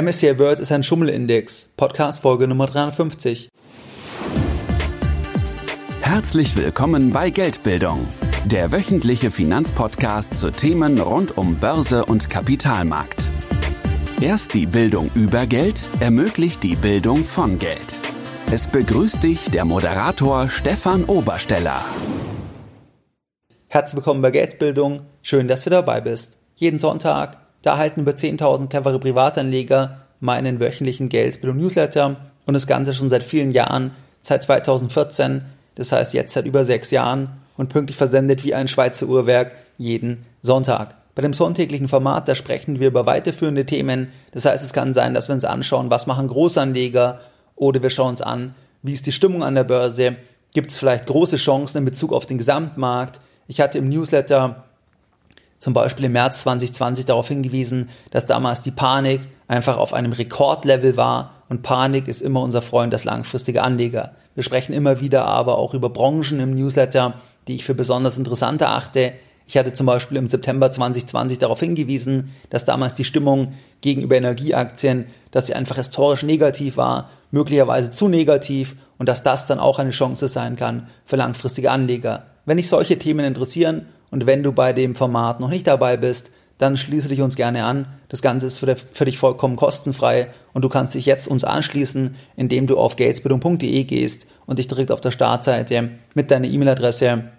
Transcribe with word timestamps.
MSCI 0.00 0.38
World 0.38 0.60
ist 0.60 0.70
ein 0.70 0.84
Schummelindex. 0.84 1.70
Podcast 1.76 2.22
Folge 2.22 2.46
Nummer 2.46 2.66
350. 2.66 3.48
Herzlich 6.02 6.54
willkommen 6.54 7.10
bei 7.10 7.30
Geldbildung, 7.30 8.06
der 8.44 8.70
wöchentliche 8.70 9.32
Finanzpodcast 9.32 10.38
zu 10.38 10.52
Themen 10.52 11.00
rund 11.00 11.36
um 11.36 11.56
Börse 11.56 12.04
und 12.04 12.30
Kapitalmarkt. 12.30 13.26
Erst 14.20 14.54
die 14.54 14.66
Bildung 14.66 15.10
über 15.16 15.46
Geld 15.46 15.88
ermöglicht 15.98 16.62
die 16.62 16.76
Bildung 16.76 17.24
von 17.24 17.58
Geld. 17.58 17.98
Es 18.52 18.68
begrüßt 18.68 19.24
dich 19.24 19.50
der 19.50 19.64
Moderator 19.64 20.46
Stefan 20.46 21.06
Obersteller. 21.06 21.82
Herzlich 23.66 23.96
willkommen 23.96 24.22
bei 24.22 24.30
Geldbildung. 24.30 25.06
Schön, 25.22 25.48
dass 25.48 25.64
du 25.64 25.70
dabei 25.70 26.00
bist. 26.00 26.38
Jeden 26.54 26.78
Sonntag 26.78 27.47
da 27.62 27.72
erhalten 27.72 28.00
über 28.00 28.12
10.000 28.12 28.68
clevere 28.68 28.98
Privatanleger 28.98 29.98
meinen 30.20 30.60
wöchentlichen 30.60 31.08
Geldbildung-Newsletter 31.08 32.16
und 32.46 32.54
das 32.54 32.66
Ganze 32.66 32.92
schon 32.94 33.10
seit 33.10 33.22
vielen 33.22 33.50
Jahren, 33.50 33.92
seit 34.20 34.42
2014, 34.42 35.42
das 35.74 35.92
heißt 35.92 36.14
jetzt 36.14 36.34
seit 36.34 36.46
über 36.46 36.64
sechs 36.64 36.90
Jahren 36.90 37.30
und 37.56 37.68
pünktlich 37.68 37.96
versendet 37.96 38.44
wie 38.44 38.54
ein 38.54 38.68
Schweizer 38.68 39.06
Uhrwerk 39.06 39.52
jeden 39.76 40.24
Sonntag. 40.40 40.94
Bei 41.14 41.22
dem 41.22 41.32
sonntäglichen 41.32 41.88
Format, 41.88 42.28
da 42.28 42.34
sprechen 42.34 42.78
wir 42.78 42.88
über 42.88 43.06
weiterführende 43.06 43.66
Themen. 43.66 44.12
Das 44.32 44.44
heißt, 44.44 44.64
es 44.64 44.72
kann 44.72 44.94
sein, 44.94 45.14
dass 45.14 45.28
wir 45.28 45.34
uns 45.34 45.44
anschauen, 45.44 45.90
was 45.90 46.06
machen 46.06 46.28
Großanleger 46.28 47.20
oder 47.56 47.82
wir 47.82 47.90
schauen 47.90 48.10
uns 48.10 48.22
an, 48.22 48.54
wie 48.82 48.92
ist 48.92 49.06
die 49.06 49.12
Stimmung 49.12 49.42
an 49.42 49.56
der 49.56 49.64
Börse, 49.64 50.16
gibt 50.54 50.70
es 50.70 50.76
vielleicht 50.76 51.06
große 51.06 51.36
Chancen 51.36 51.78
in 51.78 51.84
Bezug 51.84 52.12
auf 52.12 52.26
den 52.26 52.38
Gesamtmarkt. 52.38 53.20
Ich 53.48 53.60
hatte 53.60 53.78
im 53.78 53.88
Newsletter 53.88 54.64
zum 55.58 55.74
Beispiel 55.74 56.06
im 56.06 56.12
März 56.12 56.42
2020 56.42 57.04
darauf 57.04 57.28
hingewiesen, 57.28 57.90
dass 58.10 58.26
damals 58.26 58.60
die 58.60 58.70
Panik 58.70 59.20
einfach 59.48 59.76
auf 59.76 59.94
einem 59.94 60.12
Rekordlevel 60.12 60.96
war 60.96 61.34
und 61.48 61.62
Panik 61.62 62.08
ist 62.08 62.22
immer 62.22 62.42
unser 62.42 62.62
Freund 62.62 62.92
als 62.92 63.04
langfristige 63.04 63.62
Anleger. 63.62 64.12
Wir 64.34 64.42
sprechen 64.42 64.72
immer 64.72 65.00
wieder 65.00 65.24
aber 65.24 65.58
auch 65.58 65.74
über 65.74 65.90
Branchen 65.90 66.40
im 66.40 66.54
Newsletter, 66.54 67.14
die 67.48 67.56
ich 67.56 67.64
für 67.64 67.74
besonders 67.74 68.18
interessant 68.18 68.60
erachte. 68.60 69.14
Ich 69.46 69.56
hatte 69.56 69.72
zum 69.72 69.86
Beispiel 69.86 70.18
im 70.18 70.28
September 70.28 70.70
2020 70.70 71.38
darauf 71.38 71.60
hingewiesen, 71.60 72.34
dass 72.50 72.66
damals 72.66 72.94
die 72.94 73.04
Stimmung 73.04 73.54
gegenüber 73.80 74.16
Energieaktien, 74.16 75.06
dass 75.30 75.46
sie 75.46 75.54
einfach 75.54 75.76
historisch 75.76 76.22
negativ 76.22 76.76
war, 76.76 77.08
möglicherweise 77.30 77.90
zu 77.90 78.08
negativ 78.08 78.76
und 78.98 79.08
dass 79.08 79.22
das 79.22 79.46
dann 79.46 79.58
auch 79.58 79.78
eine 79.78 79.90
Chance 79.90 80.28
sein 80.28 80.56
kann 80.56 80.88
für 81.06 81.16
langfristige 81.16 81.70
Anleger. 81.70 82.26
Wenn 82.44 82.58
dich 82.58 82.68
solche 82.68 82.98
Themen 82.98 83.24
interessieren 83.24 83.86
und 84.10 84.26
wenn 84.26 84.42
du 84.42 84.52
bei 84.52 84.72
dem 84.72 84.94
Format 84.94 85.40
noch 85.40 85.50
nicht 85.50 85.66
dabei 85.66 85.96
bist, 85.96 86.30
dann 86.58 86.76
schließe 86.76 87.08
dich 87.08 87.20
uns 87.20 87.36
gerne 87.36 87.64
an. 87.64 87.86
Das 88.08 88.20
Ganze 88.20 88.46
ist 88.46 88.58
für, 88.58 88.76
für, 88.92 89.04
dich 89.04 89.18
vollkommen 89.18 89.56
kostenfrei 89.56 90.28
und 90.52 90.62
du 90.62 90.68
kannst 90.68 90.94
dich 90.94 91.06
jetzt 91.06 91.28
uns 91.28 91.44
anschließen, 91.44 92.16
indem 92.36 92.66
du 92.66 92.76
auf 92.76 92.96
geldbildung.de 92.96 93.84
gehst 93.84 94.26
und 94.44 94.58
dich 94.58 94.66
direkt 94.66 94.90
auf 94.90 95.00
der 95.00 95.12
Startseite 95.12 95.90
mit 96.14 96.30
deiner 96.30 96.48
E-Mail-Adresse 96.48 97.30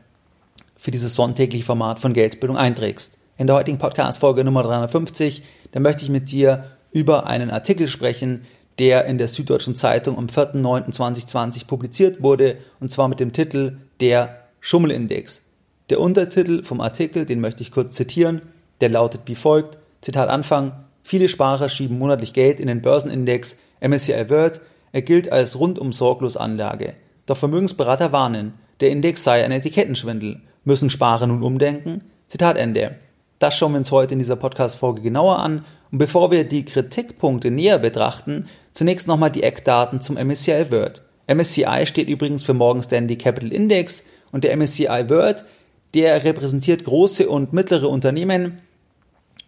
für 0.78 0.92
dieses 0.92 1.16
sonntägliche 1.16 1.66
Format 1.66 2.00
von 2.00 2.14
Geldbildung 2.14 2.58
einträgst. 2.58 3.18
In 3.38 3.48
der 3.48 3.58
heutigen 3.58 3.78
Podcast-Folge 3.78 4.46
Nummer 4.46 4.64
350, 4.64 5.44
da 5.74 5.82
möchte 5.82 6.04
ich 6.04 6.10
mit 6.10 6.32
dir 6.32 6.72
über 6.92 7.28
einen 7.28 7.52
Artikel 7.52 7.90
sprechen, 7.90 8.46
der 8.80 9.06
in 9.06 9.18
der 9.18 9.28
Süddeutschen 9.28 9.76
Zeitung 9.76 10.18
am 10.18 10.28
4.9.2020 10.28 11.68
publiziert 11.68 12.24
wurde, 12.24 12.58
und 12.80 12.90
zwar 12.90 13.10
mit 13.10 13.20
dem 13.20 13.34
Titel 13.34 13.78
Der 14.00 14.46
Schummelindex. 14.62 15.42
Der 15.90 16.00
Untertitel 16.00 16.64
vom 16.64 16.82
Artikel, 16.82 17.26
den 17.26 17.40
möchte 17.40 17.64
ich 17.64 17.72
kurz 17.72 17.96
zitieren, 17.96 18.42
der 18.80 18.90
lautet 18.90 19.22
wie 19.26 19.36
folgt, 19.36 19.80
Zitat 20.02 20.30
Anfang, 20.30 20.72
viele 21.04 21.28
Sparer 21.28 21.68
schieben 21.68 21.98
monatlich 21.98 22.34
Geld 22.34 22.60
in 22.60 22.68
den 22.68 22.82
Börsenindex 22.82 23.58
MSCI 23.82 24.30
World, 24.30 24.62
er 24.92 25.02
gilt 25.02 25.32
als 25.32 25.60
rundum 25.60 25.92
sorglos 25.92 26.38
Anlage. 26.38 26.94
Doch 27.26 27.38
Vermögensberater 27.38 28.12
warnen, 28.12 28.54
der 28.80 28.90
Index 28.90 29.24
sei 29.24 29.44
ein 29.44 29.52
Etikettenschwindel. 29.52 30.42
Müssen 30.64 30.90
Sparer 30.90 31.28
nun 31.28 31.44
umdenken? 31.44 32.02
Zitat 32.28 32.58
Ende. 32.58 32.96
Das 33.40 33.56
schauen 33.56 33.72
wir 33.72 33.80
uns 33.80 33.92
heute 33.92 34.14
in 34.14 34.20
dieser 34.20 34.36
Podcast-Folge 34.36 35.02
genauer 35.02 35.40
an. 35.40 35.66
Und 35.92 35.98
bevor 35.98 36.32
wir 36.32 36.44
die 36.44 36.66
Kritikpunkte 36.66 37.52
näher 37.52 37.80
betrachten, 37.80 38.48
zunächst 38.74 39.08
nochmal 39.08 39.32
die 39.32 39.44
Eckdaten 39.44 40.02
zum 40.02 40.16
MSCI 40.16 40.72
World. 40.72 41.02
MSCI 41.28 41.86
steht 41.86 42.10
übrigens 42.10 42.44
für 42.44 42.54
Morgan 42.54 42.84
Stanley 42.84 43.18
Capital 43.18 43.52
Index 43.52 44.04
und 44.32 44.44
der 44.44 44.56
MSCI 44.56 45.10
World 45.10 45.46
der 45.94 46.24
repräsentiert 46.24 46.84
große 46.84 47.28
und 47.30 47.54
mittlere 47.54 47.90
Unternehmen, 47.90 48.62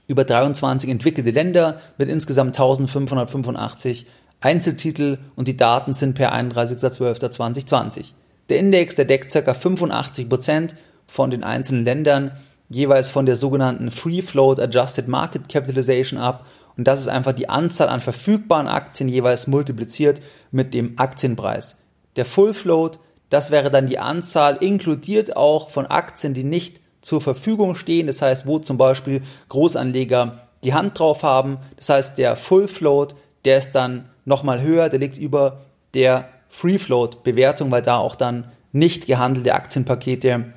über 0.08 0.24
23 0.24 0.90
entwickelte 0.90 1.32
Länder 1.32 1.80
mit 1.98 2.10
insgesamt 2.10 2.56
1585 2.56 4.08
Einzeltitel 4.42 5.20
und 5.36 5.48
die 5.48 5.56
Daten 5.56 5.94
sind 5.94 6.16
per 6.16 6.34
31.12.2020. 6.34 8.12
Der 8.50 8.58
Index, 8.58 8.96
der 8.96 9.06
deckt 9.06 9.32
ca. 9.32 9.54
85 9.54 10.28
Prozent 10.28 10.76
von 11.08 11.30
den 11.30 11.44
einzelnen 11.44 11.86
Ländern 11.86 12.32
jeweils 12.68 13.10
von 13.10 13.26
der 13.26 13.36
sogenannten 13.36 13.92
Free 13.92 14.22
Float 14.22 14.60
Adjusted 14.60 15.08
Market 15.08 15.48
Capitalization 15.48 16.20
ab 16.20 16.46
und 16.78 16.88
das 16.88 17.02
ist 17.02 17.08
einfach 17.08 17.34
die 17.34 17.50
Anzahl 17.50 17.90
an 17.90 18.02
verfügbaren 18.02 18.68
Aktien 18.68 19.10
jeweils 19.10 19.48
multipliziert 19.48 20.22
mit 20.52 20.74
dem 20.74 20.98
Aktienpreis. 20.98 21.76
Der 22.16 22.26
Full 22.26 22.54
Float 22.54 23.00
das 23.32 23.50
wäre 23.50 23.72
dann 23.72 23.88
die 23.88 23.98
Anzahl 23.98 24.58
inkludiert 24.58 25.38
auch 25.38 25.70
von 25.70 25.88
Aktien, 25.88 26.34
die 26.34 26.44
nicht 26.44 26.82
zur 27.02 27.22
Verfügung 27.22 27.76
stehen. 27.76 28.08
Das 28.08 28.22
heißt, 28.22 28.46
wo 28.46 28.60
zum 28.60 28.78
Beispiel 28.78 29.24
Großanleger 29.48 30.48
die 30.66 30.74
Hand 30.74 31.00
drauf 31.00 31.24
haben. 31.24 31.58
Das 31.78 31.88
heißt, 31.88 32.18
der 32.18 32.36
Full 32.36 32.68
Float, 32.68 33.16
der 33.46 33.58
ist 33.58 33.72
dann 33.72 34.10
nochmal 34.26 34.62
höher, 34.62 34.90
der 34.90 35.00
liegt 35.00 35.18
über 35.18 35.62
der 35.94 36.28
Free 36.50 36.78
Float 36.78 37.24
Bewertung, 37.24 37.72
weil 37.72 37.82
da 37.82 37.98
auch 37.98 38.16
dann 38.16 38.52
nicht 38.74 39.08
gehandelte 39.08 39.56
Aktienpakete, 39.56 40.52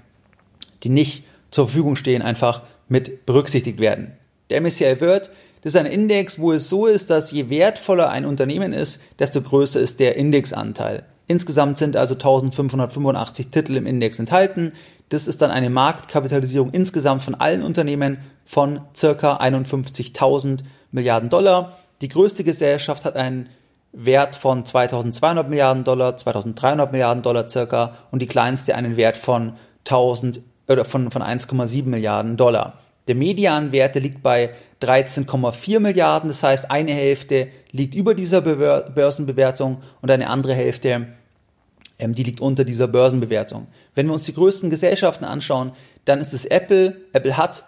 die 0.82 0.88
nicht 0.88 1.24
zur 1.52 1.68
Verfügung 1.68 1.94
stehen, 1.94 2.22
einfach 2.22 2.62
mit 2.88 3.24
berücksichtigt 3.24 3.78
werden. 3.78 4.18
Der 4.50 4.60
MSCI 4.60 5.00
World, 5.00 5.30
das 5.62 5.74
ist 5.74 5.80
ein 5.80 5.86
Index, 5.86 6.40
wo 6.40 6.50
es 6.50 6.68
so 6.68 6.86
ist, 6.86 7.08
dass 7.08 7.30
je 7.30 7.50
wertvoller 7.50 8.10
ein 8.10 8.26
Unternehmen 8.26 8.72
ist, 8.72 9.00
desto 9.20 9.42
größer 9.42 9.80
ist 9.80 10.00
der 10.00 10.16
Indexanteil. 10.16 11.04
Insgesamt 11.26 11.78
sind 11.78 11.96
also 11.96 12.14
1585 12.14 13.48
Titel 13.48 13.76
im 13.76 13.86
Index 13.86 14.18
enthalten. 14.18 14.72
Das 15.08 15.26
ist 15.26 15.40
dann 15.42 15.50
eine 15.50 15.70
Marktkapitalisierung 15.70 16.70
insgesamt 16.70 17.22
von 17.22 17.34
allen 17.34 17.62
Unternehmen 17.62 18.18
von 18.44 18.80
circa 18.94 19.36
51.000 19.36 20.60
Milliarden 20.92 21.30
Dollar. 21.30 21.78
Die 22.00 22.08
größte 22.08 22.44
Gesellschaft 22.44 23.04
hat 23.04 23.16
einen 23.16 23.48
Wert 23.92 24.34
von 24.34 24.66
2200 24.66 25.48
Milliarden 25.48 25.84
Dollar, 25.84 26.16
2300 26.16 26.92
Milliarden 26.92 27.22
Dollar 27.22 27.48
circa 27.48 27.96
und 28.10 28.20
die 28.20 28.26
kleinste 28.26 28.74
einen 28.74 28.96
Wert 28.96 29.16
von 29.16 29.54
1000 29.86 30.42
oder 30.68 30.84
von, 30.84 31.10
von 31.10 31.22
1,7 31.22 31.84
Milliarden 31.84 32.36
Dollar. 32.36 32.78
Der 33.06 33.14
Medianwert 33.14 33.94
liegt 33.96 34.22
bei 34.22 34.50
13,4 34.84 35.80
Milliarden, 35.80 36.28
das 36.28 36.42
heißt 36.42 36.70
eine 36.70 36.92
Hälfte 36.92 37.48
liegt 37.70 37.94
über 37.94 38.14
dieser 38.14 38.40
Börsenbewertung 38.40 39.82
und 40.00 40.10
eine 40.10 40.28
andere 40.28 40.54
Hälfte, 40.54 41.08
ähm, 41.98 42.14
die 42.14 42.22
liegt 42.22 42.40
unter 42.40 42.64
dieser 42.64 42.88
Börsenbewertung. 42.88 43.66
Wenn 43.94 44.06
wir 44.06 44.12
uns 44.12 44.24
die 44.24 44.34
größten 44.34 44.70
Gesellschaften 44.70 45.24
anschauen, 45.24 45.72
dann 46.04 46.20
ist 46.20 46.34
es 46.34 46.44
Apple. 46.44 46.96
Apple 47.12 47.36
hat 47.36 47.64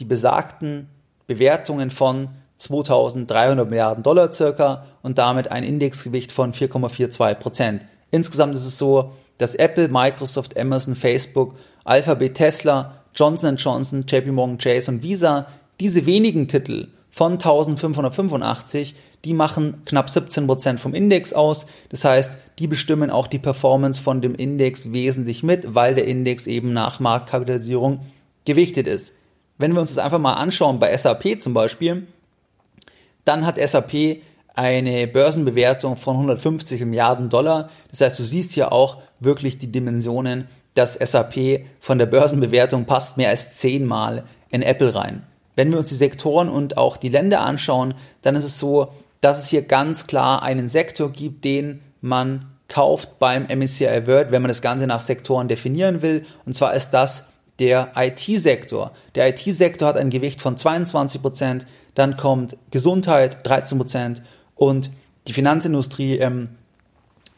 die 0.00 0.04
besagten 0.04 0.88
Bewertungen 1.26 1.90
von 1.90 2.28
2300 2.58 3.68
Milliarden 3.68 4.02
Dollar 4.02 4.32
circa 4.32 4.86
und 5.02 5.18
damit 5.18 5.50
ein 5.50 5.64
Indexgewicht 5.64 6.32
von 6.32 6.52
4,42 6.52 7.34
Prozent. 7.34 7.86
Insgesamt 8.10 8.54
ist 8.54 8.66
es 8.66 8.78
so, 8.78 9.12
dass 9.38 9.54
Apple, 9.54 9.88
Microsoft, 9.88 10.58
Amazon, 10.58 10.96
Facebook, 10.96 11.54
Alphabet, 11.84 12.34
Tesla 12.34 13.02
Johnson 13.14 13.56
Johnson, 13.56 14.04
JP 14.06 14.32
Morgan 14.32 14.58
Chase 14.58 14.90
und 14.90 15.02
Visa, 15.02 15.46
diese 15.80 16.06
wenigen 16.06 16.48
Titel 16.48 16.88
von 17.10 17.32
1585, 17.32 18.94
die 19.24 19.32
machen 19.32 19.82
knapp 19.84 20.08
17% 20.08 20.78
vom 20.78 20.94
Index 20.94 21.32
aus. 21.32 21.66
Das 21.88 22.04
heißt, 22.04 22.38
die 22.58 22.66
bestimmen 22.66 23.10
auch 23.10 23.26
die 23.26 23.38
Performance 23.38 24.00
von 24.00 24.20
dem 24.20 24.34
Index 24.34 24.92
wesentlich 24.92 25.42
mit, 25.42 25.74
weil 25.74 25.94
der 25.94 26.06
Index 26.06 26.46
eben 26.46 26.72
nach 26.72 27.00
Marktkapitalisierung 27.00 28.00
gewichtet 28.44 28.86
ist. 28.86 29.14
Wenn 29.58 29.72
wir 29.72 29.80
uns 29.80 29.94
das 29.94 30.04
einfach 30.04 30.18
mal 30.18 30.34
anschauen 30.34 30.78
bei 30.78 30.96
SAP 30.96 31.42
zum 31.42 31.54
Beispiel, 31.54 32.06
dann 33.24 33.46
hat 33.46 33.58
SAP 33.58 34.22
eine 34.54 35.06
Börsenbewertung 35.06 35.96
von 35.96 36.16
150 36.16 36.84
Milliarden 36.84 37.28
Dollar. 37.28 37.68
Das 37.90 38.00
heißt, 38.00 38.18
du 38.18 38.22
siehst 38.22 38.52
hier 38.52 38.72
auch 38.72 38.98
wirklich 39.20 39.58
die 39.58 39.72
Dimensionen 39.72 40.48
das 40.76 40.94
SAP 40.94 41.64
von 41.80 41.98
der 41.98 42.06
Börsenbewertung 42.06 42.84
passt 42.84 43.16
mehr 43.16 43.30
als 43.30 43.54
zehnmal 43.54 44.24
in 44.50 44.62
Apple 44.62 44.94
rein. 44.94 45.26
Wenn 45.56 45.72
wir 45.72 45.78
uns 45.78 45.88
die 45.88 45.96
Sektoren 45.96 46.48
und 46.48 46.76
auch 46.78 46.96
die 46.96 47.08
Länder 47.08 47.40
anschauen, 47.40 47.94
dann 48.22 48.36
ist 48.36 48.44
es 48.44 48.58
so, 48.58 48.92
dass 49.20 49.42
es 49.42 49.48
hier 49.48 49.62
ganz 49.62 50.06
klar 50.06 50.42
einen 50.42 50.68
Sektor 50.68 51.10
gibt, 51.10 51.44
den 51.44 51.80
man 52.00 52.44
kauft 52.68 53.18
beim 53.18 53.46
MSCI 53.46 54.06
World, 54.06 54.30
wenn 54.30 54.42
man 54.42 54.48
das 54.48 54.62
Ganze 54.62 54.86
nach 54.86 55.00
Sektoren 55.00 55.48
definieren 55.48 56.02
will. 56.02 56.26
Und 56.44 56.54
zwar 56.54 56.74
ist 56.74 56.90
das 56.90 57.24
der 57.58 57.92
IT-Sektor. 57.96 58.92
Der 59.14 59.28
IT-Sektor 59.28 59.88
hat 59.88 59.96
ein 59.96 60.10
Gewicht 60.10 60.40
von 60.40 60.56
22 60.56 61.22
Prozent, 61.22 61.66
dann 61.94 62.16
kommt 62.16 62.56
Gesundheit 62.70 63.46
13 63.46 63.78
Prozent 63.78 64.22
und 64.54 64.90
die 65.26 65.32
Finanzindustrie 65.32 66.18
ähm, 66.18 66.50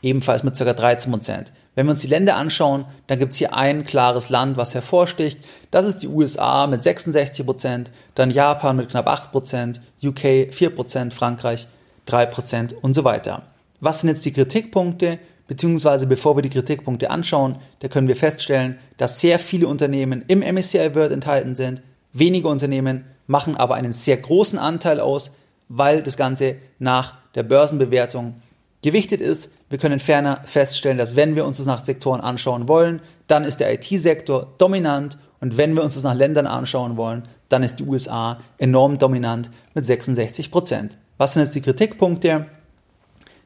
ebenfalls 0.03 0.43
mit 0.43 0.59
ca. 0.59 0.73
13 0.73 1.13
Prozent. 1.13 1.53
Wenn 1.79 1.87
wir 1.87 1.93
uns 1.93 2.03
die 2.03 2.09
Länder 2.09 2.35
anschauen, 2.35 2.87
dann 3.07 3.21
gibt 3.21 3.35
es 3.35 3.39
hier 3.39 3.55
ein 3.55 3.85
klares 3.85 4.31
Land, 4.31 4.57
was 4.57 4.75
hervorsticht. 4.75 5.39
Das 5.71 5.87
ist 5.87 5.99
die 5.99 6.09
USA 6.09 6.67
mit 6.67 6.83
66 6.83 7.47
Prozent, 7.47 7.93
dann 8.17 8.33
Japan 8.33 8.75
mit 8.75 8.89
knapp 8.89 9.07
8 9.07 9.31
Prozent, 9.31 9.81
UK 10.03 10.53
4 10.53 10.71
Prozent, 10.75 11.15
Frankreich 11.15 11.69
3 12.07 12.27
Prozent 12.27 12.75
und 12.83 12.95
so 12.95 13.05
weiter. 13.05 13.45
Was 13.79 14.01
sind 14.01 14.09
jetzt 14.09 14.25
die 14.25 14.33
Kritikpunkte? 14.33 15.21
Beziehungsweise 15.47 16.09
bevor 16.09 16.37
wir 16.37 16.43
die 16.43 16.51
Kritikpunkte 16.51 17.11
anschauen, 17.11 17.61
da 17.79 17.87
können 17.87 18.09
wir 18.09 18.17
feststellen, 18.17 18.81
dass 18.97 19.21
sehr 19.21 19.39
viele 19.39 19.69
Unternehmen 19.69 20.25
im 20.27 20.41
MSCI 20.41 20.97
World 20.97 21.13
enthalten 21.13 21.55
sind. 21.55 21.81
Wenige 22.13 22.49
Unternehmen 22.49 23.05
machen 23.29 23.57
aber 23.57 23.77
einen 23.77 23.93
sehr 23.93 24.17
großen 24.17 24.59
Anteil 24.59 24.99
aus, 24.99 25.31
weil 25.69 26.03
das 26.03 26.17
Ganze 26.17 26.57
nach 26.81 27.15
der 27.37 27.45
Börsenbewertung 27.45 28.43
gewichtet 28.83 29.21
ist. 29.21 29.51
Wir 29.69 29.79
können 29.79 29.99
ferner 29.99 30.43
feststellen, 30.45 30.99
dass 30.99 31.17
wenn 31.17 31.37
wir 31.37 31.45
uns 31.45 31.59
das 31.59 31.67
nach 31.67 31.85
Sektoren 31.85 32.21
anschauen 32.21 32.69
wollen, 32.69 33.01
dann 33.27 33.45
ist 33.45 33.61
der 33.61 33.73
IT-Sektor 33.73 34.55
dominant 34.59 35.19
und 35.41 35.57
wenn 35.57 35.75
wir 35.75 35.83
uns 35.83 35.95
das 35.95 36.03
nach 36.03 36.15
Ländern 36.15 36.47
anschauen 36.47 36.97
wollen, 36.97 37.23
dann 37.49 37.63
ist 37.63 37.77
die 37.77 37.85
USA 37.85 38.41
enorm 38.59 38.99
dominant 38.99 39.51
mit 39.75 39.85
66 39.85 40.51
Prozent. 40.51 40.99
Was 41.17 41.35
sind 41.35 41.45
jetzt 41.45 41.55
die 41.55 41.61
Kritikpunkte? 41.61 42.47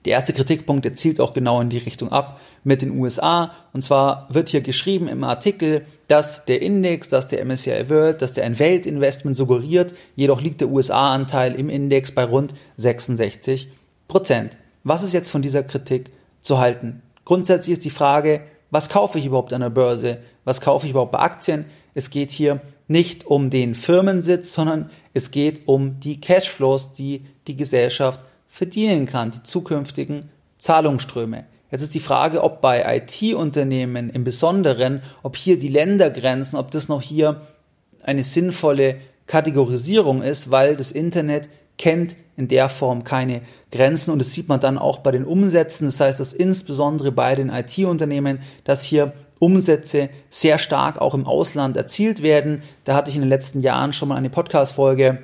Der 0.05 0.13
erste 0.15 0.33
Kritikpunkt, 0.33 0.85
der 0.85 0.97
zielt 0.97 1.21
auch 1.21 1.33
genau 1.33 1.61
in 1.61 1.71
die 1.71 1.79
Richtung 1.79 2.11
ab 2.11 2.41
mit 2.65 2.83
den 2.83 2.99
USA. 2.99 3.53
Und 3.73 3.85
zwar 3.85 4.27
wird 4.31 4.49
hier 4.49 4.61
geschrieben 4.61 5.07
im 5.07 5.23
Artikel, 5.23 5.87
dass 6.09 6.45
der 6.45 6.61
Index, 6.61 7.09
dass 7.09 7.29
der 7.29 7.45
MSCI 7.45 7.89
World, 7.89 8.21
dass 8.21 8.33
der 8.33 8.45
ein 8.45 8.59
Weltinvestment 8.59 9.37
suggeriert. 9.37 9.95
Jedoch 10.17 10.41
liegt 10.41 10.61
der 10.61 10.69
USA-Anteil 10.69 11.55
im 11.55 11.69
Index 11.69 12.11
bei 12.11 12.25
rund 12.25 12.53
66 12.79 13.69
Prozent. 14.09 14.57
Was 14.85 15.03
ist 15.03 15.13
jetzt 15.13 15.31
von 15.31 15.43
dieser 15.43 15.63
Kritik 15.63 16.11
zu 16.41 16.59
halten? 16.59 17.03
Grundsätzlich 17.25 17.75
ist 17.75 17.85
die 17.85 17.91
Frage, 17.91 18.43
was 18.71 18.89
kaufe 18.89 19.19
ich 19.19 19.27
überhaupt 19.27 19.53
an 19.53 19.61
der 19.61 19.71
Börse? 19.71 20.19
Was 20.45 20.61
kaufe 20.61 20.87
ich 20.87 20.91
überhaupt 20.91 21.13
bei 21.13 21.21
Aktien? 21.21 21.67
Es 21.95 22.11
geht 22.11 22.31
hier 22.31 22.61
nicht 22.89 23.27
um 23.27 23.51
den 23.51 23.75
Firmensitz, 23.75 24.53
sondern 24.53 24.91
es 25.15 25.31
geht 25.31 25.69
um 25.69 26.01
die 26.01 26.21
Cashflows, 26.21 26.93
die 26.95 27.27
die 27.47 27.57
Gesellschaft 27.57 28.21
verdienen 28.49 29.07
kann, 29.07 29.31
die 29.31 29.43
zukünftigen 29.43 30.31
Zahlungsströme. 30.59 31.45
Jetzt 31.71 31.83
ist 31.83 31.95
die 31.95 32.01
Frage, 32.01 32.43
ob 32.43 32.61
bei 32.61 32.85
IT-Unternehmen 32.97 34.11
im 34.11 34.25
Besonderen, 34.25 35.03
ob 35.23 35.37
hier 35.37 35.59
die 35.59 35.69
Ländergrenzen, 35.69 36.59
ob 36.59 36.71
das 36.71 36.89
noch 36.89 37.03
hier 37.03 37.43
eine 38.03 38.25
sinnvolle 38.25 38.97
Kategorisierung 39.27 40.23
ist, 40.23 40.51
weil 40.51 40.77
das 40.77 40.93
Internet 40.93 41.49
kennt 41.79 42.17
in 42.37 42.49
der 42.49 42.69
Form 42.69 43.05
keine 43.05 43.43
Grenzen 43.71 44.11
und 44.11 44.19
das 44.19 44.33
sieht 44.33 44.49
man 44.49 44.61
dann 44.61 44.79
auch 44.79 44.99
bei 44.99 45.11
den 45.11 45.25
Umsätzen. 45.25 45.87
Das 45.87 46.01
heißt, 46.01 46.21
dass 46.21 46.33
insbesondere 46.33 47.13
bei 47.13 47.35
den 47.35 47.51
IT-Unternehmen, 47.51 48.41
dass 48.65 48.83
hier 48.83 49.13
Umsätze 49.39 50.09
sehr 50.31 50.59
stark 50.59 51.01
auch 51.01 51.15
im 51.15 51.27
Ausland 51.27 51.77
erzielt 51.77 52.23
werden. 52.23 52.63
Da 52.85 52.95
hatte 52.95 53.11
ich 53.11 53.17
in 53.17 53.23
den 53.23 53.29
letzten 53.29 53.61
Jahren 53.61 53.93
schon 53.93 54.09
mal 54.09 54.17
eine 54.17 54.31
Podcast-Folge 54.31 55.19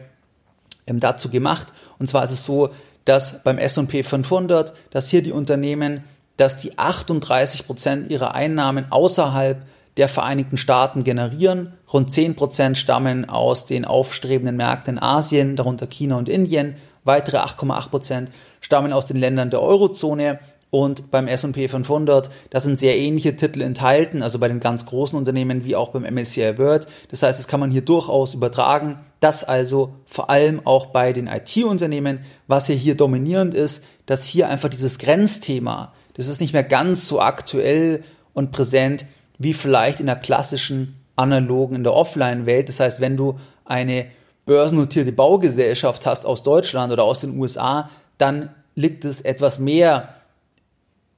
ähm, 0.87 1.01
dazu 1.01 1.31
gemacht. 1.31 1.69
Und 1.99 2.09
zwar 2.09 2.25
ist 2.25 2.33
es 2.33 2.45
so, 2.45 2.71
dass 3.05 3.43
beim 3.43 3.59
S&P 3.59 4.03
500, 4.03 4.75
dass 4.91 5.09
hier 5.09 5.23
die 5.23 5.33
Unternehmen, 5.33 6.05
dass 6.37 6.57
die 6.57 6.77
38 6.77 7.67
Prozent 7.67 8.11
ihrer 8.11 8.35
Einnahmen 8.35 8.91
außerhalb 8.91 9.63
der 9.99 10.09
Vereinigten 10.09 10.57
Staaten 10.57 11.05
generieren. 11.05 11.75
Rund 11.93 12.11
10 12.11 12.37
Prozent 12.37 12.79
stammen 12.79 13.29
aus 13.29 13.67
den 13.67 13.85
aufstrebenden 13.85 14.57
Märkten 14.57 14.95
in 14.95 15.03
Asien, 15.03 15.57
darunter 15.57 15.87
China 15.87 16.17
und 16.17 16.29
Indien. 16.29 16.77
Weitere 17.05 17.39
8,8 17.39 17.91
Prozent 17.91 18.31
stammen 18.61 18.93
aus 18.93 19.07
den 19.07 19.17
Ländern 19.17 19.51
der 19.51 19.61
Eurozone 19.61 20.39
und 20.71 21.11
beim 21.11 21.29
S&P 21.29 21.67
500, 21.67 22.31
da 22.51 22.61
sind 22.61 22.79
sehr 22.79 22.99
ähnliche 22.99 23.37
Titel 23.37 23.63
enthalten, 23.63 24.23
also 24.23 24.39
bei 24.39 24.49
den 24.49 24.61
ganz 24.61 24.85
großen 24.85 25.19
Unternehmen 25.19 25.65
wie 25.65 25.75
auch 25.75 25.89
beim 25.89 26.03
MSCI 26.03 26.59
World. 26.59 26.87
Das 27.11 27.23
heißt, 27.23 27.39
das 27.39 27.49
kann 27.49 27.61
man 27.61 27.71
hier 27.71 27.81
durchaus 27.81 28.35
übertragen. 28.35 28.99
Das 29.21 29.45
also 29.45 29.95
vor 30.07 30.29
allem 30.29 30.61
auch 30.67 30.87
bei 30.87 31.13
den 31.13 31.27
IT-Unternehmen, 31.27 32.21
was 32.47 32.67
hier, 32.67 32.77
hier 32.77 32.97
dominierend 32.97 33.55
ist, 33.55 33.83
dass 34.05 34.27
hier 34.27 34.49
einfach 34.49 34.69
dieses 34.69 34.99
Grenzthema, 34.99 35.93
das 36.15 36.29
ist 36.29 36.41
nicht 36.41 36.53
mehr 36.53 36.65
ganz 36.65 37.09
so 37.09 37.21
aktuell 37.21 38.05
und 38.35 38.53
präsent 38.53 39.07
wie 39.39 39.55
vielleicht 39.55 40.01
in 40.01 40.07
der 40.07 40.17
klassischen 40.17 41.01
analogen, 41.17 41.77
in 41.77 41.85
der 41.85 41.95
Offline-Welt. 41.95 42.69
Das 42.69 42.81
heißt, 42.81 43.01
wenn 43.01 43.17
du 43.17 43.39
eine 43.65 44.07
börsennotierte 44.47 45.13
Baugesellschaft 45.13 46.07
hast 46.07 46.27
aus 46.27 46.43
Deutschland 46.43 46.93
oder 46.93 47.05
aus 47.05 47.21
den 47.21 47.39
USA, 47.39 47.91
dann 48.19 48.51
liegt 48.75 49.05
es 49.05 49.21
etwas 49.21 49.59
mehr 49.59 50.15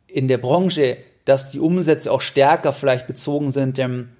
in 0.06 0.28
der 0.28 0.38
Branche, 0.38 0.96
dass 1.25 1.50
die 1.50 1.61
Umsätze 1.61 2.11
auch 2.11 2.20
stärker 2.20 2.72
vielleicht 2.72 3.06
bezogen 3.06 3.52
sind 3.52 3.78
ähm, 3.78 4.11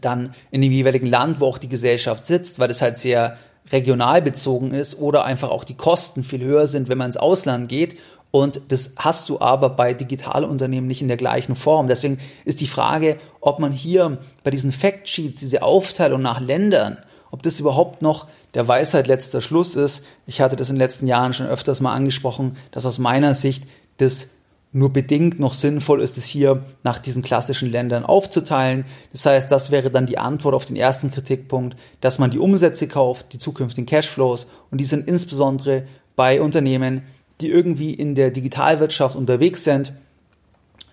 dann 0.00 0.34
in 0.50 0.62
dem 0.62 0.72
jeweiligen 0.72 1.06
Land, 1.06 1.40
wo 1.40 1.46
auch 1.46 1.58
die 1.58 1.68
Gesellschaft 1.68 2.26
sitzt, 2.26 2.58
weil 2.58 2.68
das 2.68 2.82
halt 2.82 2.98
sehr 2.98 3.36
regional 3.70 4.22
bezogen 4.22 4.72
ist 4.72 4.98
oder 4.98 5.24
einfach 5.24 5.50
auch 5.50 5.64
die 5.64 5.76
Kosten 5.76 6.24
viel 6.24 6.42
höher 6.42 6.66
sind, 6.66 6.88
wenn 6.88 6.98
man 6.98 7.08
ins 7.08 7.16
Ausland 7.16 7.68
geht. 7.68 7.96
Und 8.32 8.62
das 8.68 8.92
hast 8.96 9.28
du 9.28 9.40
aber 9.40 9.68
bei 9.68 9.92
Digitalunternehmen 9.92 10.88
nicht 10.88 11.02
in 11.02 11.08
der 11.08 11.18
gleichen 11.18 11.54
Form. 11.54 11.86
Deswegen 11.86 12.18
ist 12.46 12.62
die 12.62 12.66
Frage, 12.66 13.18
ob 13.40 13.60
man 13.60 13.72
hier 13.72 14.18
bei 14.42 14.50
diesen 14.50 14.72
Factsheets, 14.72 15.38
diese 15.38 15.62
Aufteilung 15.62 16.22
nach 16.22 16.40
Ländern, 16.40 16.96
ob 17.30 17.42
das 17.42 17.60
überhaupt 17.60 18.00
noch 18.02 18.26
der 18.54 18.66
Weisheit 18.66 19.06
letzter 19.06 19.42
Schluss 19.42 19.76
ist. 19.76 20.04
Ich 20.26 20.40
hatte 20.40 20.56
das 20.56 20.70
in 20.70 20.76
den 20.76 20.80
letzten 20.80 21.06
Jahren 21.06 21.34
schon 21.34 21.46
öfters 21.46 21.80
mal 21.80 21.92
angesprochen, 21.92 22.56
dass 22.70 22.86
aus 22.86 22.98
meiner 22.98 23.34
Sicht 23.34 23.64
das 23.98 24.28
nur 24.74 24.90
bedingt 24.90 25.38
noch 25.38 25.52
sinnvoll 25.52 26.00
ist 26.00 26.16
es 26.16 26.24
hier 26.24 26.64
nach 26.82 26.98
diesen 26.98 27.22
klassischen 27.22 27.70
Ländern 27.70 28.06
aufzuteilen. 28.06 28.86
Das 29.12 29.26
heißt, 29.26 29.50
das 29.52 29.70
wäre 29.70 29.90
dann 29.90 30.06
die 30.06 30.16
Antwort 30.16 30.54
auf 30.54 30.64
den 30.64 30.76
ersten 30.76 31.10
Kritikpunkt, 31.10 31.76
dass 32.00 32.18
man 32.18 32.30
die 32.30 32.38
Umsätze 32.38 32.88
kauft, 32.88 33.34
die 33.34 33.38
zukünftigen 33.38 33.84
Cashflows 33.84 34.46
und 34.70 34.78
die 34.78 34.86
sind 34.86 35.06
insbesondere 35.06 35.84
bei 36.16 36.40
Unternehmen, 36.40 37.02
die 37.42 37.50
irgendwie 37.50 37.92
in 37.92 38.14
der 38.14 38.30
Digitalwirtschaft 38.30 39.16
unterwegs 39.16 39.64
sind. 39.64 39.92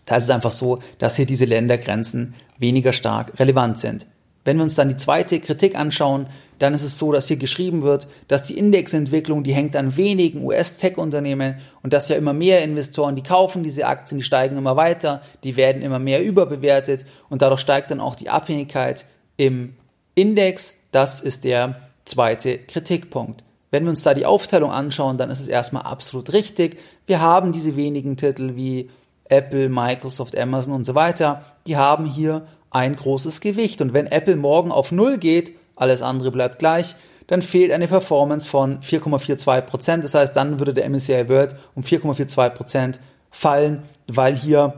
Da 0.05 0.17
ist 0.17 0.23
es 0.23 0.29
einfach 0.29 0.51
so, 0.51 0.79
dass 0.97 1.15
hier 1.15 1.25
diese 1.25 1.45
Ländergrenzen 1.45 2.33
weniger 2.57 2.93
stark 2.93 3.39
relevant 3.39 3.79
sind. 3.79 4.05
Wenn 4.45 4.57
wir 4.57 4.63
uns 4.63 4.75
dann 4.75 4.89
die 4.89 4.97
zweite 4.97 5.39
Kritik 5.39 5.77
anschauen, 5.77 6.27
dann 6.57 6.73
ist 6.73 6.83
es 6.83 6.97
so, 6.97 7.11
dass 7.11 7.27
hier 7.27 7.37
geschrieben 7.37 7.83
wird, 7.83 8.07
dass 8.27 8.43
die 8.43 8.57
Indexentwicklung, 8.57 9.43
die 9.43 9.53
hängt 9.53 9.75
an 9.75 9.95
wenigen 9.95 10.43
US-Tech-Unternehmen 10.43 11.59
und 11.83 11.93
dass 11.93 12.09
ja 12.09 12.15
immer 12.15 12.33
mehr 12.33 12.63
Investoren, 12.63 13.15
die 13.15 13.23
kaufen 13.23 13.63
diese 13.63 13.85
Aktien, 13.85 14.17
die 14.17 14.23
steigen 14.23 14.57
immer 14.57 14.75
weiter, 14.75 15.21
die 15.43 15.55
werden 15.55 15.81
immer 15.81 15.99
mehr 15.99 16.23
überbewertet 16.23 17.05
und 17.29 17.41
dadurch 17.41 17.61
steigt 17.61 17.91
dann 17.91 17.99
auch 17.99 18.15
die 18.15 18.29
Abhängigkeit 18.29 19.05
im 19.37 19.75
Index. 20.15 20.79
Das 20.91 21.21
ist 21.21 21.43
der 21.43 21.75
zweite 22.05 22.57
Kritikpunkt. 22.57 23.43
Wenn 23.71 23.83
wir 23.83 23.91
uns 23.91 24.03
da 24.03 24.13
die 24.13 24.25
Aufteilung 24.25 24.71
anschauen, 24.71 25.17
dann 25.17 25.29
ist 25.29 25.39
es 25.39 25.47
erstmal 25.47 25.83
absolut 25.83 26.33
richtig. 26.33 26.79
Wir 27.05 27.21
haben 27.21 27.51
diese 27.51 27.75
wenigen 27.75 28.17
Titel 28.17 28.55
wie 28.55 28.89
Apple, 29.25 29.69
Microsoft, 29.69 30.37
Amazon 30.37 30.73
und 30.73 30.85
so 30.85 30.95
weiter, 30.95 31.43
die 31.67 31.77
haben 31.77 32.05
hier 32.05 32.47
ein 32.71 32.95
großes 32.95 33.41
Gewicht. 33.41 33.81
Und 33.81 33.93
wenn 33.93 34.07
Apple 34.07 34.35
morgen 34.35 34.71
auf 34.71 34.91
Null 34.91 35.17
geht, 35.17 35.55
alles 35.75 36.01
andere 36.01 36.31
bleibt 36.31 36.59
gleich, 36.59 36.95
dann 37.27 37.43
fehlt 37.43 37.71
eine 37.71 37.87
Performance 37.87 38.49
von 38.49 38.81
4,42%. 38.81 40.01
Das 40.01 40.15
heißt, 40.15 40.35
dann 40.35 40.59
würde 40.59 40.73
der 40.73 40.89
MSCI 40.89 41.29
World 41.29 41.55
um 41.75 41.83
4,42% 41.83 42.99
fallen, 43.29 43.83
weil 44.07 44.35
hier 44.35 44.73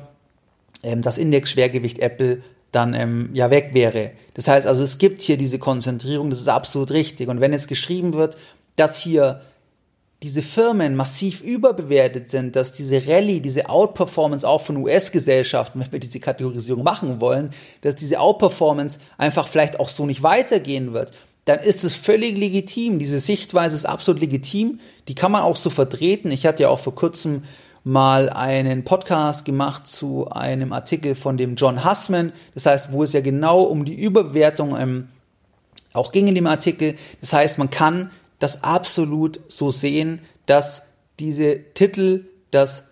ähm, 0.83 1.01
das 1.01 1.17
Indexschwergewicht 1.17 1.99
Apple 1.99 2.43
dann 2.73 2.93
ähm, 2.93 3.29
ja 3.33 3.49
weg 3.49 3.69
wäre. 3.73 4.11
Das 4.33 4.47
heißt 4.47 4.67
also, 4.67 4.83
es 4.83 4.97
gibt 4.97 5.21
hier 5.21 5.37
diese 5.37 5.59
Konzentrierung, 5.59 6.29
das 6.29 6.39
ist 6.39 6.47
absolut 6.47 6.91
richtig. 6.91 7.29
Und 7.29 7.41
wenn 7.41 7.53
jetzt 7.53 7.67
geschrieben 7.67 8.13
wird, 8.13 8.37
dass 8.81 8.99
hier 8.99 9.41
diese 10.23 10.41
Firmen 10.41 10.95
massiv 10.95 11.41
überbewertet 11.41 12.31
sind, 12.31 12.55
dass 12.55 12.73
diese 12.73 13.07
Rallye, 13.07 13.39
diese 13.39 13.69
Outperformance 13.69 14.47
auch 14.47 14.61
von 14.61 14.77
US-Gesellschaften, 14.77 15.79
wenn 15.79 15.91
wir 15.91 15.99
diese 15.99 16.19
Kategorisierung 16.19 16.83
machen 16.83 17.21
wollen, 17.21 17.51
dass 17.81 17.95
diese 17.95 18.19
Outperformance 18.19 18.97
einfach 19.19 19.47
vielleicht 19.47 19.79
auch 19.79 19.89
so 19.89 20.05
nicht 20.05 20.23
weitergehen 20.23 20.93
wird, 20.93 21.11
dann 21.45 21.59
ist 21.59 21.83
es 21.83 21.95
völlig 21.95 22.37
legitim. 22.37 22.97
Diese 22.97 23.19
Sichtweise 23.19 23.75
ist 23.75 23.85
absolut 23.85 24.19
legitim. 24.21 24.79
Die 25.07 25.15
kann 25.15 25.31
man 25.31 25.43
auch 25.43 25.55
so 25.55 25.69
vertreten. 25.69 26.31
Ich 26.31 26.45
hatte 26.45 26.63
ja 26.63 26.69
auch 26.69 26.79
vor 26.79 26.95
kurzem 26.95 27.43
mal 27.83 28.29
einen 28.29 28.83
Podcast 28.83 29.45
gemacht 29.45 29.87
zu 29.87 30.29
einem 30.29 30.73
Artikel 30.73 31.15
von 31.15 31.37
dem 31.37 31.55
John 31.55 31.83
Hussman. 31.83 32.31
Das 32.55 32.65
heißt, 32.65 32.91
wo 32.91 33.03
es 33.03 33.13
ja 33.13 33.21
genau 33.21 33.61
um 33.61 33.85
die 33.85 33.95
Überbewertung 33.95 34.75
ähm, 34.77 35.07
auch 35.93 36.11
ging 36.11 36.27
in 36.27 36.35
dem 36.35 36.47
Artikel. 36.47 36.95
Das 37.19 37.33
heißt, 37.33 37.57
man 37.57 37.69
kann 37.69 38.11
das 38.41 38.63
absolut 38.63 39.39
so 39.47 39.69
sehen, 39.69 40.21
dass 40.47 40.81
diese 41.19 41.59
Titel, 41.75 42.25
dass 42.49 42.85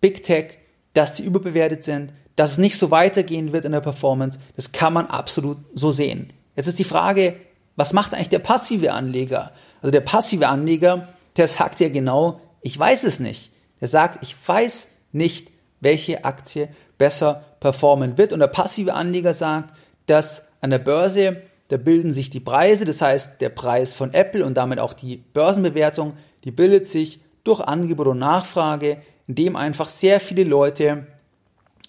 Big 0.00 0.22
Tech, 0.22 0.58
dass 0.94 1.12
die 1.12 1.22
überbewertet 1.22 1.84
sind, 1.84 2.14
dass 2.34 2.52
es 2.52 2.58
nicht 2.58 2.78
so 2.78 2.90
weitergehen 2.90 3.52
wird 3.52 3.66
in 3.66 3.72
der 3.72 3.80
Performance, 3.80 4.38
das 4.56 4.72
kann 4.72 4.94
man 4.94 5.06
absolut 5.06 5.58
so 5.74 5.90
sehen. 5.90 6.32
Jetzt 6.56 6.66
ist 6.66 6.78
die 6.78 6.84
Frage, 6.84 7.36
was 7.76 7.92
macht 7.92 8.14
eigentlich 8.14 8.30
der 8.30 8.38
passive 8.38 8.92
Anleger? 8.92 9.52
Also 9.82 9.92
der 9.92 10.00
passive 10.00 10.48
Anleger, 10.48 11.08
der 11.36 11.46
sagt 11.46 11.78
ja 11.80 11.90
genau, 11.90 12.40
ich 12.62 12.78
weiß 12.78 13.04
es 13.04 13.20
nicht. 13.20 13.52
Der 13.82 13.88
sagt, 13.88 14.22
ich 14.22 14.34
weiß 14.46 14.88
nicht, 15.12 15.52
welche 15.80 16.24
Aktie 16.24 16.68
besser 16.96 17.44
performen 17.60 18.16
wird. 18.16 18.32
Und 18.32 18.40
der 18.40 18.46
passive 18.46 18.94
Anleger 18.94 19.34
sagt, 19.34 19.74
dass 20.06 20.46
an 20.62 20.70
der 20.70 20.78
Börse, 20.78 21.42
da 21.68 21.76
bilden 21.76 22.12
sich 22.12 22.30
die 22.30 22.40
Preise, 22.40 22.84
das 22.84 23.02
heißt 23.02 23.40
der 23.40 23.48
Preis 23.48 23.94
von 23.94 24.14
Apple 24.14 24.44
und 24.44 24.54
damit 24.54 24.78
auch 24.78 24.92
die 24.92 25.16
Börsenbewertung, 25.32 26.14
die 26.44 26.50
bildet 26.50 26.86
sich 26.86 27.20
durch 27.44 27.60
Angebot 27.60 28.06
und 28.06 28.18
Nachfrage, 28.18 28.98
indem 29.26 29.56
einfach 29.56 29.88
sehr 29.88 30.20
viele 30.20 30.44
Leute, 30.44 31.06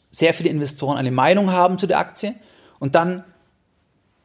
sehr 0.10 0.34
viele 0.34 0.50
Investoren 0.50 0.98
eine 0.98 1.12
Meinung 1.12 1.51
haben 1.51 1.77
zu 1.77 1.88
der 1.88 2.00
Aktie 2.00 2.34
und 2.79 2.96
dann 2.96 3.24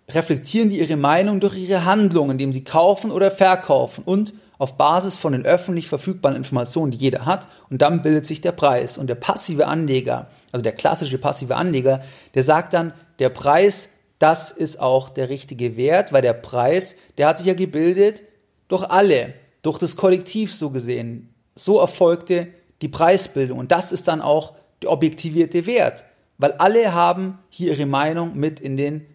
reflektieren 0.09 0.71
die 0.71 0.79
ihre 0.79 0.97
Meinung 0.97 1.41
durch 1.41 1.57
ihre 1.57 1.85
Handlungen, 1.85 2.33
indem 2.33 2.53
sie 2.53 2.65
kaufen 2.65 3.11
oder 3.11 3.31
verkaufen 3.31 4.05
und 4.05 4.35
auf 4.59 4.77
Basis 4.77 5.17
von 5.17 5.33
den 5.33 5.45
öffentlich 5.45 5.89
verfügbaren 5.89 6.37
Informationen, 6.37 6.93
die 6.93 6.99
jeder 6.99 7.27
hat, 7.27 7.49
und 7.69 7.83
dann 7.83 8.03
bildet 8.03 8.27
sich 8.27 8.41
der 8.41 8.53
Preis. 8.53 8.97
Und 8.97 9.09
der 9.09 9.17
passive 9.17 9.67
Anleger, 9.67 10.29
also 10.53 10.63
der 10.63 10.71
klassische 10.71 11.19
passive 11.19 11.57
Anleger, 11.57 12.05
der 12.35 12.45
sagt 12.45 12.73
dann, 12.73 12.93
der 13.19 13.31
Preis, 13.31 13.89
das 14.23 14.51
ist 14.51 14.81
auch 14.81 15.09
der 15.09 15.29
richtige 15.29 15.77
Wert, 15.77 16.13
weil 16.13 16.23
der 16.23 16.33
Preis, 16.33 16.97
der 17.19 17.29
hat 17.29 17.39
sich 17.39 17.47
ja 17.47 17.55
gebildet 17.55 18.23
durch 18.69 18.85
alle, 18.85 19.35
durch 19.63 19.79
das 19.79 19.97
Kollektiv 19.97 20.53
so 20.53 20.71
gesehen. 20.71 21.35
So 21.55 21.79
erfolgte 21.79 22.49
die 22.81 22.89
Preisbildung. 22.89 23.59
Und 23.59 23.73
das 23.73 23.93
ist 23.93 24.09
dann 24.09 24.21
auch 24.21 24.55
der 24.83 24.91
objektivierte 24.91 25.67
Wert, 25.67 26.05
weil 26.39 26.53
alle 26.53 26.95
haben 26.95 27.39
hier 27.51 27.73
ihre 27.73 27.87
Meinung 27.87 28.37
mit 28.37 28.61
in 28.61 28.77
den 28.77 29.07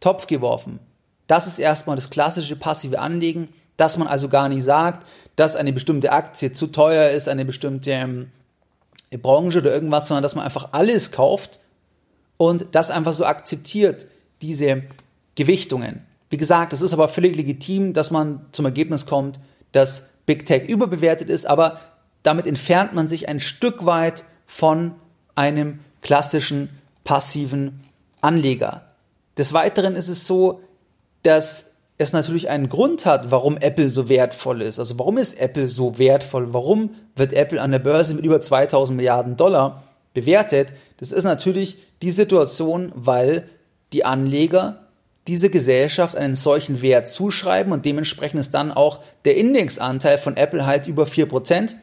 Topf 0.00 0.26
geworfen. 0.26 0.78
Das 1.26 1.46
ist 1.46 1.58
erstmal 1.58 1.96
das 1.96 2.10
klassische 2.10 2.56
passive 2.56 2.98
Anlegen 2.98 3.48
dass 3.80 3.96
man 3.96 4.08
also 4.08 4.28
gar 4.28 4.50
nicht 4.50 4.62
sagt, 4.62 5.06
dass 5.36 5.56
eine 5.56 5.72
bestimmte 5.72 6.12
Aktie 6.12 6.52
zu 6.52 6.66
teuer 6.66 7.10
ist, 7.10 7.30
eine 7.30 7.46
bestimmte 7.46 7.92
ähm, 7.92 8.30
Branche 9.10 9.60
oder 9.60 9.72
irgendwas, 9.72 10.06
sondern 10.06 10.22
dass 10.22 10.34
man 10.34 10.44
einfach 10.44 10.68
alles 10.72 11.12
kauft 11.12 11.60
und 12.36 12.66
das 12.72 12.90
einfach 12.90 13.14
so 13.14 13.24
akzeptiert, 13.24 14.06
diese 14.42 14.82
Gewichtungen. 15.34 16.06
Wie 16.30 16.36
gesagt, 16.36 16.72
es 16.72 16.82
ist 16.82 16.92
aber 16.92 17.08
völlig 17.08 17.36
legitim, 17.36 17.92
dass 17.92 18.10
man 18.10 18.46
zum 18.52 18.64
Ergebnis 18.64 19.06
kommt, 19.06 19.40
dass 19.72 20.08
Big 20.26 20.46
Tech 20.46 20.68
überbewertet 20.68 21.28
ist, 21.28 21.46
aber 21.46 21.80
damit 22.22 22.46
entfernt 22.46 22.92
man 22.92 23.08
sich 23.08 23.28
ein 23.28 23.40
Stück 23.40 23.84
weit 23.86 24.24
von 24.46 24.92
einem 25.34 25.80
klassischen 26.02 26.70
passiven 27.04 27.80
Anleger. 28.20 28.86
Des 29.36 29.52
Weiteren 29.52 29.96
ist 29.96 30.08
es 30.08 30.26
so, 30.26 30.60
dass 31.22 31.72
es 31.98 32.12
natürlich 32.12 32.48
einen 32.48 32.68
Grund 32.68 33.04
hat, 33.04 33.30
warum 33.30 33.56
Apple 33.58 33.88
so 33.88 34.08
wertvoll 34.08 34.62
ist. 34.62 34.78
Also 34.78 34.98
warum 34.98 35.18
ist 35.18 35.38
Apple 35.38 35.68
so 35.68 35.98
wertvoll? 35.98 36.54
Warum 36.54 36.94
wird 37.16 37.32
Apple 37.32 37.60
an 37.60 37.72
der 37.72 37.78
Börse 37.78 38.14
mit 38.14 38.24
über 38.24 38.40
2000 38.40 38.96
Milliarden 38.96 39.36
Dollar 39.36 39.82
bewertet? 40.14 40.72
Das 40.96 41.12
ist 41.12 41.24
natürlich 41.24 41.78
die 42.00 42.10
Situation, 42.10 42.92
weil 42.94 43.48
die 43.92 44.04
Anleger 44.04 44.86
diese 45.26 45.50
Gesellschaft 45.50 46.16
einen 46.16 46.34
solchen 46.34 46.82
Wert 46.82 47.08
zuschreiben 47.08 47.72
und 47.72 47.84
dementsprechend 47.84 48.40
ist 48.40 48.54
dann 48.54 48.72
auch 48.72 49.00
der 49.24 49.36
Indexanteil 49.36 50.18
von 50.18 50.36
Apple 50.36 50.66
halt 50.66 50.86
über 50.86 51.04
4%, 51.04 51.74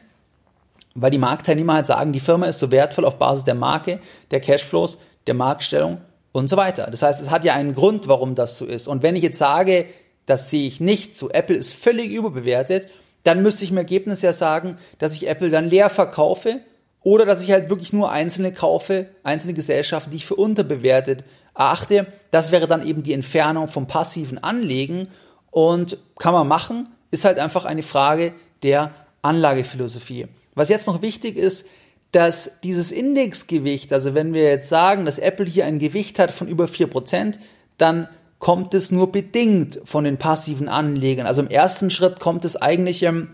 weil 0.94 1.10
die 1.10 1.18
Marktteilnehmer 1.18 1.74
halt 1.74 1.86
sagen, 1.86 2.12
die 2.12 2.20
Firma 2.20 2.46
ist 2.46 2.58
so 2.58 2.70
wertvoll 2.70 3.04
auf 3.04 3.18
Basis 3.18 3.44
der 3.44 3.54
Marke, 3.54 4.00
der 4.30 4.40
Cashflows, 4.40 4.98
der 5.26 5.34
Marktstellung 5.34 5.98
und 6.32 6.48
so 6.48 6.56
weiter. 6.56 6.88
Das 6.90 7.02
heißt, 7.02 7.20
es 7.22 7.30
hat 7.30 7.44
ja 7.44 7.54
einen 7.54 7.74
Grund, 7.74 8.08
warum 8.08 8.34
das 8.34 8.58
so 8.58 8.66
ist. 8.66 8.88
Und 8.88 9.02
wenn 9.02 9.16
ich 9.16 9.22
jetzt 9.22 9.38
sage, 9.38 9.86
das 10.28 10.50
sehe 10.50 10.66
ich 10.66 10.80
nicht 10.80 11.16
so. 11.16 11.30
Apple 11.30 11.56
ist 11.56 11.72
völlig 11.72 12.10
überbewertet. 12.10 12.88
Dann 13.22 13.42
müsste 13.42 13.64
ich 13.64 13.70
im 13.70 13.78
Ergebnis 13.78 14.22
ja 14.22 14.32
sagen, 14.32 14.78
dass 14.98 15.14
ich 15.14 15.26
Apple 15.26 15.50
dann 15.50 15.68
leer 15.68 15.88
verkaufe 15.88 16.60
oder 17.02 17.24
dass 17.24 17.42
ich 17.42 17.50
halt 17.50 17.70
wirklich 17.70 17.92
nur 17.92 18.12
einzelne 18.12 18.52
kaufe, 18.52 19.06
einzelne 19.22 19.54
Gesellschaften, 19.54 20.10
die 20.10 20.18
ich 20.18 20.26
für 20.26 20.36
unterbewertet 20.36 21.24
erachte. 21.58 22.06
Das 22.30 22.52
wäre 22.52 22.66
dann 22.66 22.86
eben 22.86 23.02
die 23.02 23.12
Entfernung 23.12 23.68
vom 23.68 23.86
passiven 23.86 24.38
Anlegen 24.42 25.08
und 25.50 25.98
kann 26.18 26.32
man 26.32 26.48
machen, 26.48 26.88
ist 27.10 27.24
halt 27.24 27.38
einfach 27.38 27.64
eine 27.64 27.82
Frage 27.82 28.32
der 28.62 28.92
Anlagephilosophie. 29.22 30.28
Was 30.54 30.68
jetzt 30.68 30.86
noch 30.86 31.02
wichtig 31.02 31.36
ist, 31.36 31.66
dass 32.12 32.52
dieses 32.62 32.90
Indexgewicht, 32.90 33.92
also 33.92 34.14
wenn 34.14 34.32
wir 34.32 34.42
jetzt 34.44 34.68
sagen, 34.68 35.04
dass 35.04 35.18
Apple 35.18 35.44
hier 35.44 35.66
ein 35.66 35.78
Gewicht 35.78 36.18
hat 36.18 36.30
von 36.32 36.48
über 36.48 36.64
4%, 36.64 37.38
dann 37.76 38.08
kommt 38.38 38.72
es 38.72 38.90
nur 38.90 39.12
bedingt 39.12 39.80
von 39.84 40.04
den 40.04 40.16
passiven 40.16 40.68
Anlegern. 40.68 41.26
Also 41.26 41.42
im 41.42 41.48
ersten 41.48 41.90
Schritt 41.90 42.20
kommt 42.20 42.44
es 42.44 42.56
eigentlich 42.56 43.02
ähm, 43.02 43.28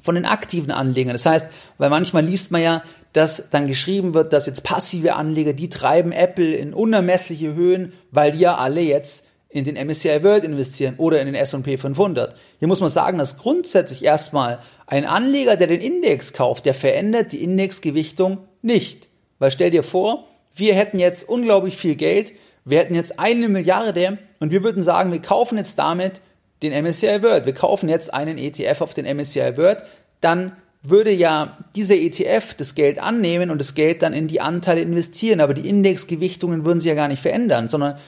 von 0.00 0.14
den 0.14 0.24
aktiven 0.24 0.70
Anlegern. 0.70 1.12
Das 1.12 1.26
heißt, 1.26 1.46
weil 1.78 1.90
manchmal 1.90 2.24
liest 2.24 2.50
man 2.50 2.62
ja, 2.62 2.82
dass 3.14 3.48
dann 3.50 3.68
geschrieben 3.68 4.12
wird, 4.12 4.32
dass 4.32 4.46
jetzt 4.46 4.64
passive 4.64 5.14
Anleger, 5.14 5.52
die 5.52 5.68
treiben 5.68 6.12
Apple 6.12 6.52
in 6.54 6.74
unermessliche 6.74 7.54
Höhen, 7.54 7.92
weil 8.10 8.32
die 8.32 8.40
ja 8.40 8.56
alle 8.56 8.82
jetzt 8.82 9.26
in 9.48 9.64
den 9.64 9.76
MSCI 9.76 10.24
World 10.24 10.42
investieren 10.42 10.96
oder 10.98 11.20
in 11.20 11.26
den 11.26 11.36
S&P 11.36 11.76
500. 11.76 12.34
Hier 12.58 12.66
muss 12.66 12.80
man 12.80 12.90
sagen, 12.90 13.18
dass 13.18 13.38
grundsätzlich 13.38 14.04
erstmal 14.04 14.58
ein 14.88 15.04
Anleger, 15.04 15.54
der 15.54 15.68
den 15.68 15.80
Index 15.80 16.32
kauft, 16.32 16.66
der 16.66 16.74
verändert 16.74 17.30
die 17.30 17.44
Indexgewichtung 17.44 18.38
nicht. 18.62 19.08
Weil 19.38 19.52
stell 19.52 19.70
dir 19.70 19.84
vor, 19.84 20.26
wir 20.52 20.74
hätten 20.74 20.98
jetzt 20.98 21.28
unglaublich 21.28 21.76
viel 21.76 21.94
Geld, 21.94 22.32
wir 22.64 22.78
hätten 22.78 22.96
jetzt 22.96 23.20
eine 23.20 23.48
Milliarde 23.48 24.18
und 24.40 24.50
wir 24.50 24.64
würden 24.64 24.82
sagen, 24.82 25.12
wir 25.12 25.22
kaufen 25.22 25.56
jetzt 25.56 25.78
damit 25.78 26.20
den 26.64 26.72
MSCI 26.72 27.22
World. 27.22 27.46
Wir 27.46 27.54
kaufen 27.54 27.88
jetzt 27.88 28.12
einen 28.12 28.38
ETF 28.38 28.80
auf 28.80 28.94
den 28.94 29.06
MSCI 29.16 29.56
World, 29.56 29.84
dann 30.20 30.56
würde 30.84 31.10
ja 31.10 31.58
dieser 31.74 31.96
ETF 31.96 32.54
das 32.54 32.74
Geld 32.74 32.98
annehmen 32.98 33.50
und 33.50 33.58
das 33.58 33.74
Geld 33.74 34.02
dann 34.02 34.12
in 34.12 34.28
die 34.28 34.42
Anteile 34.42 34.82
investieren, 34.82 35.40
aber 35.40 35.54
die 35.54 35.66
Indexgewichtungen 35.66 36.64
würden 36.64 36.78
sich 36.78 36.88
ja 36.88 36.94
gar 36.94 37.08
nicht 37.08 37.22
verändern, 37.22 37.70
sondern 37.70 37.98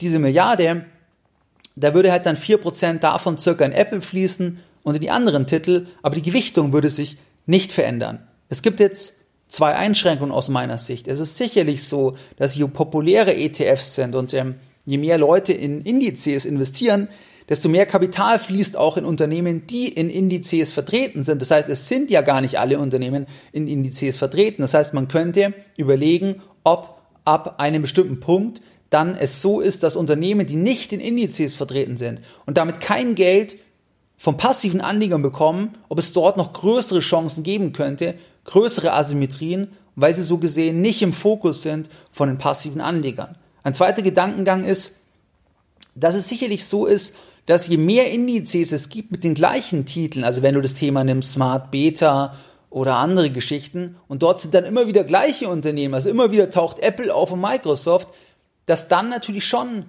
diese 0.00 0.18
Milliarde, 0.18 0.86
da 1.76 1.94
würde 1.94 2.10
halt 2.10 2.24
dann 2.24 2.36
4% 2.36 2.98
davon 3.00 3.36
circa 3.36 3.66
in 3.66 3.72
Apple 3.72 4.00
fließen 4.00 4.58
und 4.82 4.94
in 4.94 5.02
die 5.02 5.10
anderen 5.10 5.46
Titel, 5.46 5.86
aber 6.02 6.14
die 6.14 6.22
Gewichtung 6.22 6.72
würde 6.72 6.88
sich 6.88 7.18
nicht 7.44 7.70
verändern. 7.70 8.26
Es 8.48 8.62
gibt 8.62 8.80
jetzt 8.80 9.14
zwei 9.48 9.74
Einschränkungen 9.74 10.32
aus 10.32 10.48
meiner 10.48 10.78
Sicht. 10.78 11.08
Es 11.08 11.20
ist 11.20 11.36
sicherlich 11.36 11.84
so, 11.84 12.16
dass 12.36 12.56
je 12.56 12.66
populärer 12.66 13.36
ETFs 13.36 13.94
sind 13.94 14.14
und 14.14 14.32
ähm, 14.32 14.54
je 14.86 14.96
mehr 14.96 15.18
Leute 15.18 15.52
in 15.52 15.82
Indizes 15.82 16.46
investieren, 16.46 17.08
desto 17.48 17.68
mehr 17.68 17.86
Kapital 17.86 18.38
fließt 18.38 18.76
auch 18.76 18.96
in 18.96 19.04
Unternehmen, 19.04 19.66
die 19.66 19.88
in 19.88 20.10
Indizes 20.10 20.70
vertreten 20.70 21.24
sind. 21.24 21.42
Das 21.42 21.50
heißt, 21.50 21.68
es 21.68 21.88
sind 21.88 22.10
ja 22.10 22.22
gar 22.22 22.40
nicht 22.40 22.58
alle 22.58 22.78
Unternehmen 22.78 23.26
in 23.52 23.68
Indizes 23.68 24.16
vertreten. 24.16 24.62
Das 24.62 24.74
heißt, 24.74 24.94
man 24.94 25.08
könnte 25.08 25.54
überlegen, 25.76 26.42
ob 26.64 27.00
ab 27.24 27.60
einem 27.60 27.82
bestimmten 27.82 28.20
Punkt 28.20 28.62
dann 28.90 29.16
es 29.16 29.40
so 29.40 29.60
ist, 29.60 29.82
dass 29.82 29.96
Unternehmen, 29.96 30.46
die 30.46 30.56
nicht 30.56 30.92
in 30.92 31.00
Indizes 31.00 31.54
vertreten 31.54 31.96
sind 31.96 32.20
und 32.46 32.58
damit 32.58 32.80
kein 32.80 33.14
Geld 33.14 33.56
vom 34.18 34.36
passiven 34.36 34.80
Anlegern 34.80 35.22
bekommen, 35.22 35.78
ob 35.88 35.98
es 35.98 36.12
dort 36.12 36.36
noch 36.36 36.52
größere 36.52 37.00
Chancen 37.00 37.42
geben 37.42 37.72
könnte, 37.72 38.14
größere 38.44 38.92
Asymmetrien, 38.92 39.72
weil 39.96 40.14
sie 40.14 40.22
so 40.22 40.38
gesehen 40.38 40.80
nicht 40.80 41.02
im 41.02 41.12
Fokus 41.12 41.62
sind 41.62 41.88
von 42.12 42.28
den 42.28 42.38
passiven 42.38 42.80
Anlegern. 42.80 43.36
Ein 43.62 43.74
zweiter 43.74 44.02
Gedankengang 44.02 44.64
ist, 44.64 44.92
dass 45.94 46.14
es 46.14 46.28
sicherlich 46.28 46.64
so 46.64 46.86
ist, 46.86 47.14
dass 47.46 47.66
je 47.66 47.76
mehr 47.76 48.10
Indizes 48.10 48.72
es 48.72 48.88
gibt 48.88 49.12
mit 49.12 49.24
den 49.24 49.34
gleichen 49.34 49.86
Titeln, 49.86 50.24
also 50.24 50.42
wenn 50.42 50.54
du 50.54 50.60
das 50.60 50.74
Thema 50.74 51.04
nimmst, 51.04 51.32
Smart 51.32 51.70
Beta 51.70 52.36
oder 52.70 52.96
andere 52.96 53.30
Geschichten, 53.30 53.96
und 54.08 54.22
dort 54.22 54.40
sind 54.40 54.54
dann 54.54 54.64
immer 54.64 54.86
wieder 54.86 55.04
gleiche 55.04 55.48
Unternehmen, 55.48 55.94
also 55.94 56.08
immer 56.08 56.30
wieder 56.30 56.50
taucht 56.50 56.78
Apple 56.78 57.14
auf 57.14 57.32
und 57.32 57.40
Microsoft, 57.40 58.08
dass 58.66 58.88
dann 58.88 59.08
natürlich 59.08 59.44
schon 59.44 59.86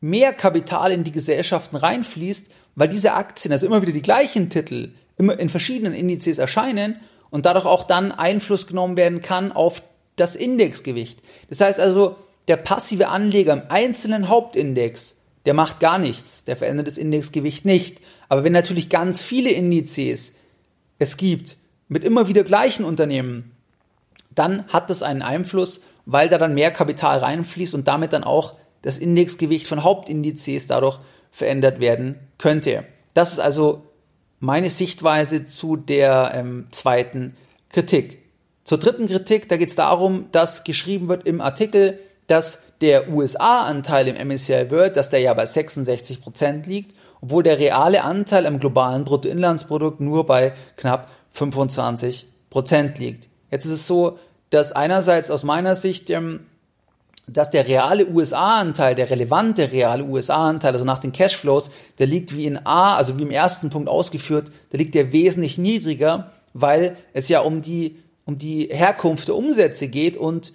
mehr 0.00 0.32
Kapital 0.32 0.92
in 0.92 1.04
die 1.04 1.12
Gesellschaften 1.12 1.76
reinfließt, 1.76 2.50
weil 2.74 2.88
diese 2.88 3.14
Aktien, 3.14 3.52
also 3.52 3.66
immer 3.66 3.82
wieder 3.82 3.92
die 3.92 4.02
gleichen 4.02 4.50
Titel, 4.50 4.92
immer 5.16 5.38
in 5.38 5.48
verschiedenen 5.48 5.94
Indizes 5.94 6.38
erscheinen 6.38 6.96
und 7.30 7.46
dadurch 7.46 7.64
auch 7.64 7.84
dann 7.84 8.12
Einfluss 8.12 8.66
genommen 8.66 8.96
werden 8.96 9.22
kann 9.22 9.52
auf 9.52 9.82
das 10.16 10.36
Indexgewicht. 10.36 11.20
Das 11.48 11.60
heißt 11.60 11.80
also, 11.80 12.16
der 12.48 12.56
passive 12.56 13.08
Anleger 13.08 13.52
im 13.52 13.62
einzelnen 13.68 14.28
Hauptindex, 14.28 15.16
der 15.46 15.54
macht 15.54 15.80
gar 15.80 15.98
nichts, 15.98 16.44
der 16.44 16.56
verändert 16.56 16.88
das 16.88 16.98
Indexgewicht 16.98 17.64
nicht. 17.64 18.00
Aber 18.28 18.44
wenn 18.44 18.52
natürlich 18.52 18.88
ganz 18.88 19.22
viele 19.22 19.50
Indizes 19.50 20.34
es 20.98 21.16
gibt, 21.16 21.56
mit 21.88 22.04
immer 22.04 22.28
wieder 22.28 22.42
gleichen 22.42 22.84
Unternehmen, 22.84 23.52
dann 24.34 24.66
hat 24.68 24.90
das 24.90 25.02
einen 25.02 25.22
Einfluss, 25.22 25.80
weil 26.04 26.28
da 26.28 26.36
dann 26.38 26.54
mehr 26.54 26.70
Kapital 26.70 27.18
reinfließt 27.18 27.74
und 27.74 27.88
damit 27.88 28.12
dann 28.12 28.24
auch 28.24 28.54
das 28.82 28.98
Indexgewicht 28.98 29.66
von 29.66 29.84
Hauptindizes 29.84 30.66
dadurch 30.66 30.98
verändert 31.30 31.80
werden 31.80 32.16
könnte. 32.38 32.84
Das 33.14 33.32
ist 33.32 33.40
also 33.40 33.84
meine 34.40 34.70
Sichtweise 34.70 35.46
zu 35.46 35.76
der 35.76 36.32
ähm, 36.34 36.66
zweiten 36.70 37.36
Kritik. 37.70 38.18
Zur 38.64 38.78
dritten 38.78 39.06
Kritik, 39.06 39.48
da 39.48 39.56
geht 39.56 39.68
es 39.68 39.76
darum, 39.76 40.26
dass 40.32 40.64
geschrieben 40.64 41.08
wird 41.08 41.26
im 41.26 41.40
Artikel, 41.40 42.00
dass 42.26 42.62
der 42.80 43.08
USA-Anteil 43.10 44.08
im 44.08 44.28
MSCI 44.28 44.70
World, 44.70 44.96
dass 44.96 45.10
der 45.10 45.20
ja 45.20 45.34
bei 45.34 45.46
66 45.46 46.20
Prozent 46.20 46.66
liegt, 46.66 46.94
obwohl 47.20 47.42
der 47.42 47.58
reale 47.58 48.04
Anteil 48.04 48.46
am 48.46 48.60
globalen 48.60 49.04
Bruttoinlandsprodukt 49.04 50.00
nur 50.00 50.26
bei 50.26 50.52
knapp 50.76 51.10
25 51.32 52.26
Prozent 52.50 52.98
liegt. 52.98 53.28
Jetzt 53.50 53.64
ist 53.64 53.72
es 53.72 53.86
so, 53.86 54.18
dass 54.50 54.72
einerseits 54.72 55.30
aus 55.30 55.44
meiner 55.44 55.74
Sicht 55.74 56.10
ähm, 56.10 56.40
dass 57.28 57.50
der 57.50 57.66
reale 57.66 58.06
USA-Anteil, 58.06 58.94
der 58.94 59.10
relevante 59.10 59.72
reale 59.72 60.04
USA-Anteil, 60.04 60.72
also 60.72 60.84
nach 60.84 60.98
den 60.98 61.12
Cashflows, 61.12 61.70
der 61.98 62.06
liegt 62.06 62.36
wie 62.36 62.46
in 62.46 62.64
A, 62.64 62.96
also 62.96 63.18
wie 63.18 63.22
im 63.22 63.30
ersten 63.30 63.68
Punkt 63.68 63.88
ausgeführt, 63.88 64.52
der 64.70 64.78
liegt 64.78 64.94
der 64.94 65.12
wesentlich 65.12 65.58
niedriger, 65.58 66.30
weil 66.54 66.96
es 67.12 67.28
ja 67.28 67.40
um 67.40 67.62
die, 67.62 67.96
um 68.24 68.38
die 68.38 68.68
Herkunft 68.70 69.28
der 69.28 69.34
Umsätze 69.34 69.88
geht 69.88 70.16
und 70.16 70.52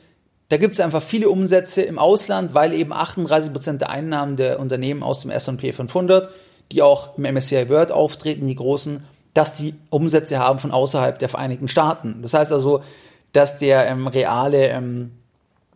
da 0.51 0.57
gibt 0.57 0.73
es 0.73 0.81
einfach 0.81 1.01
viele 1.01 1.29
Umsätze 1.29 1.81
im 1.81 1.97
Ausland, 1.97 2.53
weil 2.53 2.73
eben 2.73 2.91
38 2.91 3.53
Prozent 3.53 3.79
der 3.79 3.89
Einnahmen 3.89 4.35
der 4.35 4.59
Unternehmen 4.59 5.01
aus 5.01 5.21
dem 5.21 5.31
S&P 5.31 5.71
500, 5.71 6.29
die 6.73 6.81
auch 6.81 7.17
im 7.17 7.23
MSCI 7.23 7.69
World 7.69 7.93
auftreten, 7.93 8.47
die 8.47 8.55
großen, 8.55 9.05
dass 9.33 9.53
die 9.53 9.75
Umsätze 9.89 10.39
haben 10.39 10.59
von 10.59 10.71
außerhalb 10.71 11.17
der 11.19 11.29
Vereinigten 11.29 11.69
Staaten. 11.69 12.21
Das 12.21 12.33
heißt 12.33 12.51
also, 12.51 12.83
dass 13.31 13.59
der 13.59 13.87
ähm, 13.87 14.07
reale 14.07 14.67
ähm, 14.67 15.11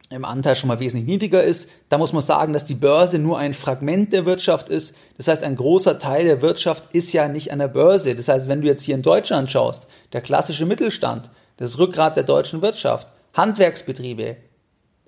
im 0.09 0.25
Anteil 0.25 0.57
schon 0.57 0.67
mal 0.67 0.81
wesentlich 0.81 1.07
niedriger 1.07 1.41
ist. 1.41 1.69
Da 1.87 1.97
muss 1.97 2.11
man 2.11 2.21
sagen, 2.21 2.51
dass 2.51 2.65
die 2.65 2.75
Börse 2.75 3.17
nur 3.17 3.37
ein 3.37 3.53
Fragment 3.53 4.11
der 4.11 4.25
Wirtschaft 4.25 4.67
ist. 4.67 4.93
Das 5.15 5.29
heißt, 5.29 5.43
ein 5.43 5.55
großer 5.55 5.99
Teil 5.99 6.25
der 6.25 6.41
Wirtschaft 6.41 6.93
ist 6.93 7.13
ja 7.13 7.29
nicht 7.29 7.53
an 7.53 7.59
der 7.59 7.69
Börse. 7.69 8.13
Das 8.13 8.27
heißt, 8.27 8.49
wenn 8.49 8.59
du 8.59 8.67
jetzt 8.67 8.83
hier 8.83 8.95
in 8.95 9.03
Deutschland 9.03 9.49
schaust, 9.49 9.87
der 10.11 10.19
klassische 10.19 10.65
Mittelstand, 10.65 11.31
das 11.55 11.79
Rückgrat 11.79 12.17
der 12.17 12.23
deutschen 12.23 12.61
Wirtschaft, 12.61 13.07
Handwerksbetriebe, 13.33 14.35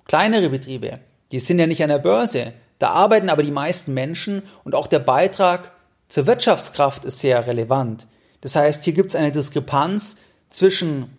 kleinere 0.08 0.48
Betriebe, 0.48 0.98
die 1.30 1.38
sind 1.38 1.60
ja 1.60 1.66
nicht 1.66 1.82
an 1.82 1.90
der 1.90 1.98
Börse. 1.98 2.52
Da 2.80 2.90
arbeiten 2.90 3.28
aber 3.28 3.42
die 3.42 3.52
meisten 3.52 3.94
Menschen 3.94 4.42
und 4.64 4.74
auch 4.74 4.88
der 4.88 4.98
Beitrag 4.98 5.72
zur 6.08 6.26
Wirtschaftskraft 6.26 7.04
ist 7.04 7.20
sehr 7.20 7.46
relevant. 7.46 8.06
Das 8.40 8.56
heißt, 8.56 8.84
hier 8.84 8.92
gibt 8.92 9.10
es 9.10 9.16
eine 9.16 9.32
Diskrepanz 9.32 10.16
zwischen 10.48 11.18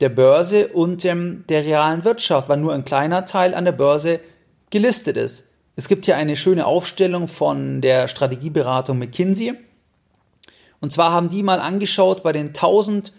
der 0.00 0.08
Börse 0.08 0.68
und 0.68 1.04
ähm, 1.04 1.44
der 1.48 1.64
realen 1.64 2.04
Wirtschaft, 2.04 2.48
weil 2.48 2.58
nur 2.58 2.72
ein 2.72 2.84
kleiner 2.84 3.24
Teil 3.24 3.54
an 3.54 3.64
der 3.64 3.72
Börse 3.72 4.20
gelistet 4.70 5.16
ist. 5.16 5.48
Es 5.76 5.88
gibt 5.88 6.04
hier 6.04 6.16
eine 6.16 6.36
schöne 6.36 6.66
Aufstellung 6.66 7.28
von 7.28 7.80
der 7.80 8.08
Strategieberatung 8.08 8.98
McKinsey. 8.98 9.54
Und 10.80 10.92
zwar 10.92 11.12
haben 11.12 11.28
die 11.28 11.42
mal 11.42 11.60
angeschaut 11.60 12.22
bei 12.22 12.32
den 12.32 12.48
1000 12.48 13.12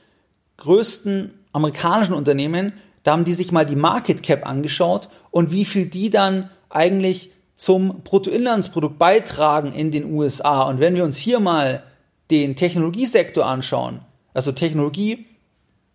größten 0.58 1.34
amerikanischen 1.54 2.14
Unternehmen, 2.14 2.74
da 3.04 3.14
haben 3.14 3.26
die 3.26 3.34
sich 3.34 3.52
mal 3.52 3.66
die 3.66 3.76
Market 3.76 4.24
Cap 4.24 4.48
angeschaut 4.48 5.10
und 5.32 5.52
wie 5.52 5.66
viel 5.66 5.86
die 5.86 6.10
dann 6.10 6.50
eigentlich 6.70 7.32
zum 7.56 8.02
Bruttoinlandsprodukt 8.04 8.98
beitragen 8.98 9.74
in 9.74 9.92
den 9.92 10.14
USA. 10.14 10.64
Und 10.64 10.80
wenn 10.80 10.96
wir 10.96 11.04
uns 11.04 11.18
hier 11.18 11.40
mal 11.40 11.84
den 12.32 12.56
Technologiesektor 12.56 13.46
anschauen, 13.46 14.02
also 14.34 14.52
Technologie 14.52 15.26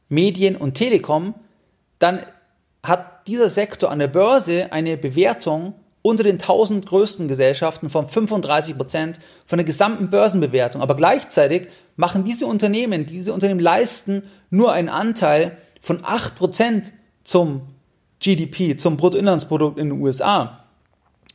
Medien 0.09 0.57
und 0.57 0.75
Telekom, 0.75 1.35
dann 1.99 2.21
hat 2.83 3.27
dieser 3.27 3.49
Sektor 3.49 3.91
an 3.91 3.99
der 3.99 4.09
Börse 4.09 4.73
eine 4.73 4.97
Bewertung 4.97 5.75
unter 6.03 6.23
den 6.23 6.35
1000 6.35 6.85
größten 6.85 7.29
Gesellschaften 7.29 7.89
von 7.89 8.09
35 8.09 8.77
Prozent 8.77 9.21
von 9.47 9.57
der 9.57 9.65
gesamten 9.65 10.11
Börsenbewertung. 10.11 10.83
Aber 10.83 10.97
gleichzeitig 10.97 11.69
machen 11.97 12.25
diese 12.25 12.47
Unternehmen, 12.47 13.07
diese 13.07 13.33
Unternehmen 13.33 13.61
leisten 13.61 14.25
nur 14.51 14.73
einen 14.73 14.91
Anteil 14.91 15.57
von 15.85 16.03
8 16.03 16.37
Prozent 16.37 16.95
zum 17.25 17.61
GDP, 18.19 18.75
zum 18.75 18.97
Bruttoinlandsprodukt 18.97 19.79
in 19.79 19.91
den 19.91 20.00
USA. 20.00 20.64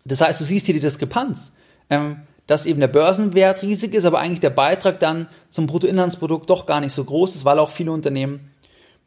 Das 0.06 0.22
heißt, 0.22 0.42
du 0.42 0.44
siehst 0.44 0.66
hier 0.66 0.74
die 0.74 0.80
Diskrepanz, 0.80 1.54
ähm, 1.92 2.22
dass 2.48 2.66
eben 2.66 2.80
der 2.80 2.88
Börsenwert 2.88 3.62
riesig 3.62 3.94
ist, 3.94 4.06
aber 4.06 4.18
eigentlich 4.18 4.40
der 4.40 4.50
Beitrag 4.50 5.00
dann 5.00 5.28
zum 5.52 5.68
Bruttoinlandsprodukt 5.68 6.50
doch 6.50 6.66
gar 6.66 6.82
nicht 6.82 6.94
so 6.94 7.04
groß 7.04 7.36
ist, 7.36 7.46
weil 7.46 7.60
auch 7.60 7.70
viele 7.70 7.92
Unternehmen 7.92 8.50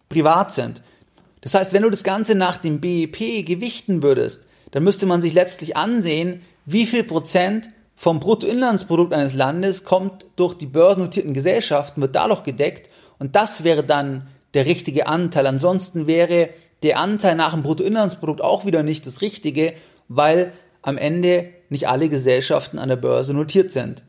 privat 0.09 0.55
sind. 0.55 0.81
Das 1.41 1.55
heißt, 1.55 1.73
wenn 1.73 1.83
du 1.83 1.91
das 1.91 2.05
Ganze 2.05 2.37
nach 2.37 2.59
dem 2.59 2.81
BIP 2.81 3.45
gewichten 3.45 4.05
würdest, 4.05 4.47
dann 4.71 4.85
müsste 4.85 5.07
man 5.07 5.23
sich 5.23 5.33
letztlich 5.33 5.77
ansehen, 5.77 6.43
wie 6.67 6.87
viel 6.87 7.03
Prozent 7.03 7.69
vom 7.97 8.21
Bruttoinlandsprodukt 8.21 9.13
eines 9.13 9.35
Landes 9.35 9.83
kommt 9.83 10.25
durch 10.37 10.55
die 10.55 10.67
börsennotierten 10.67 11.35
Gesellschaften, 11.35 12.01
wird 12.01 12.15
dadurch 12.15 12.45
gedeckt 12.45 12.91
und 13.19 13.35
das 13.35 13.65
wäre 13.65 13.83
dann 13.83 14.29
der 14.55 14.67
richtige 14.67 15.07
Anteil. 15.07 15.47
Ansonsten 15.47 16.07
wäre 16.07 16.51
der 16.83 16.99
Anteil 16.99 17.37
nach 17.37 17.53
dem 17.53 17.63
Bruttoinlandsprodukt 17.63 18.41
auch 18.41 18.65
wieder 18.67 18.83
nicht 18.83 19.07
das 19.07 19.21
Richtige, 19.21 19.75
weil 20.09 20.53
am 20.83 20.99
Ende 20.99 21.51
nicht 21.69 21.89
alle 21.89 22.09
Gesellschaften 22.09 22.79
an 22.79 22.89
der 22.89 22.97
Börse 22.97 23.35
notiert 23.35 23.73
sind. 23.73 24.03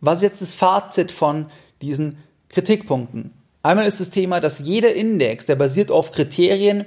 Was 0.00 0.16
ist 0.16 0.22
jetzt 0.22 0.42
das 0.42 0.52
Fazit 0.52 1.12
von 1.12 1.46
diesen 1.82 2.18
Kritikpunkten? 2.48 3.32
Einmal 3.62 3.86
ist 3.86 4.00
das 4.00 4.10
Thema, 4.10 4.40
dass 4.40 4.60
jeder 4.60 4.94
Index, 4.94 5.44
der 5.44 5.56
basiert 5.56 5.90
auf 5.90 6.12
Kriterien, 6.12 6.86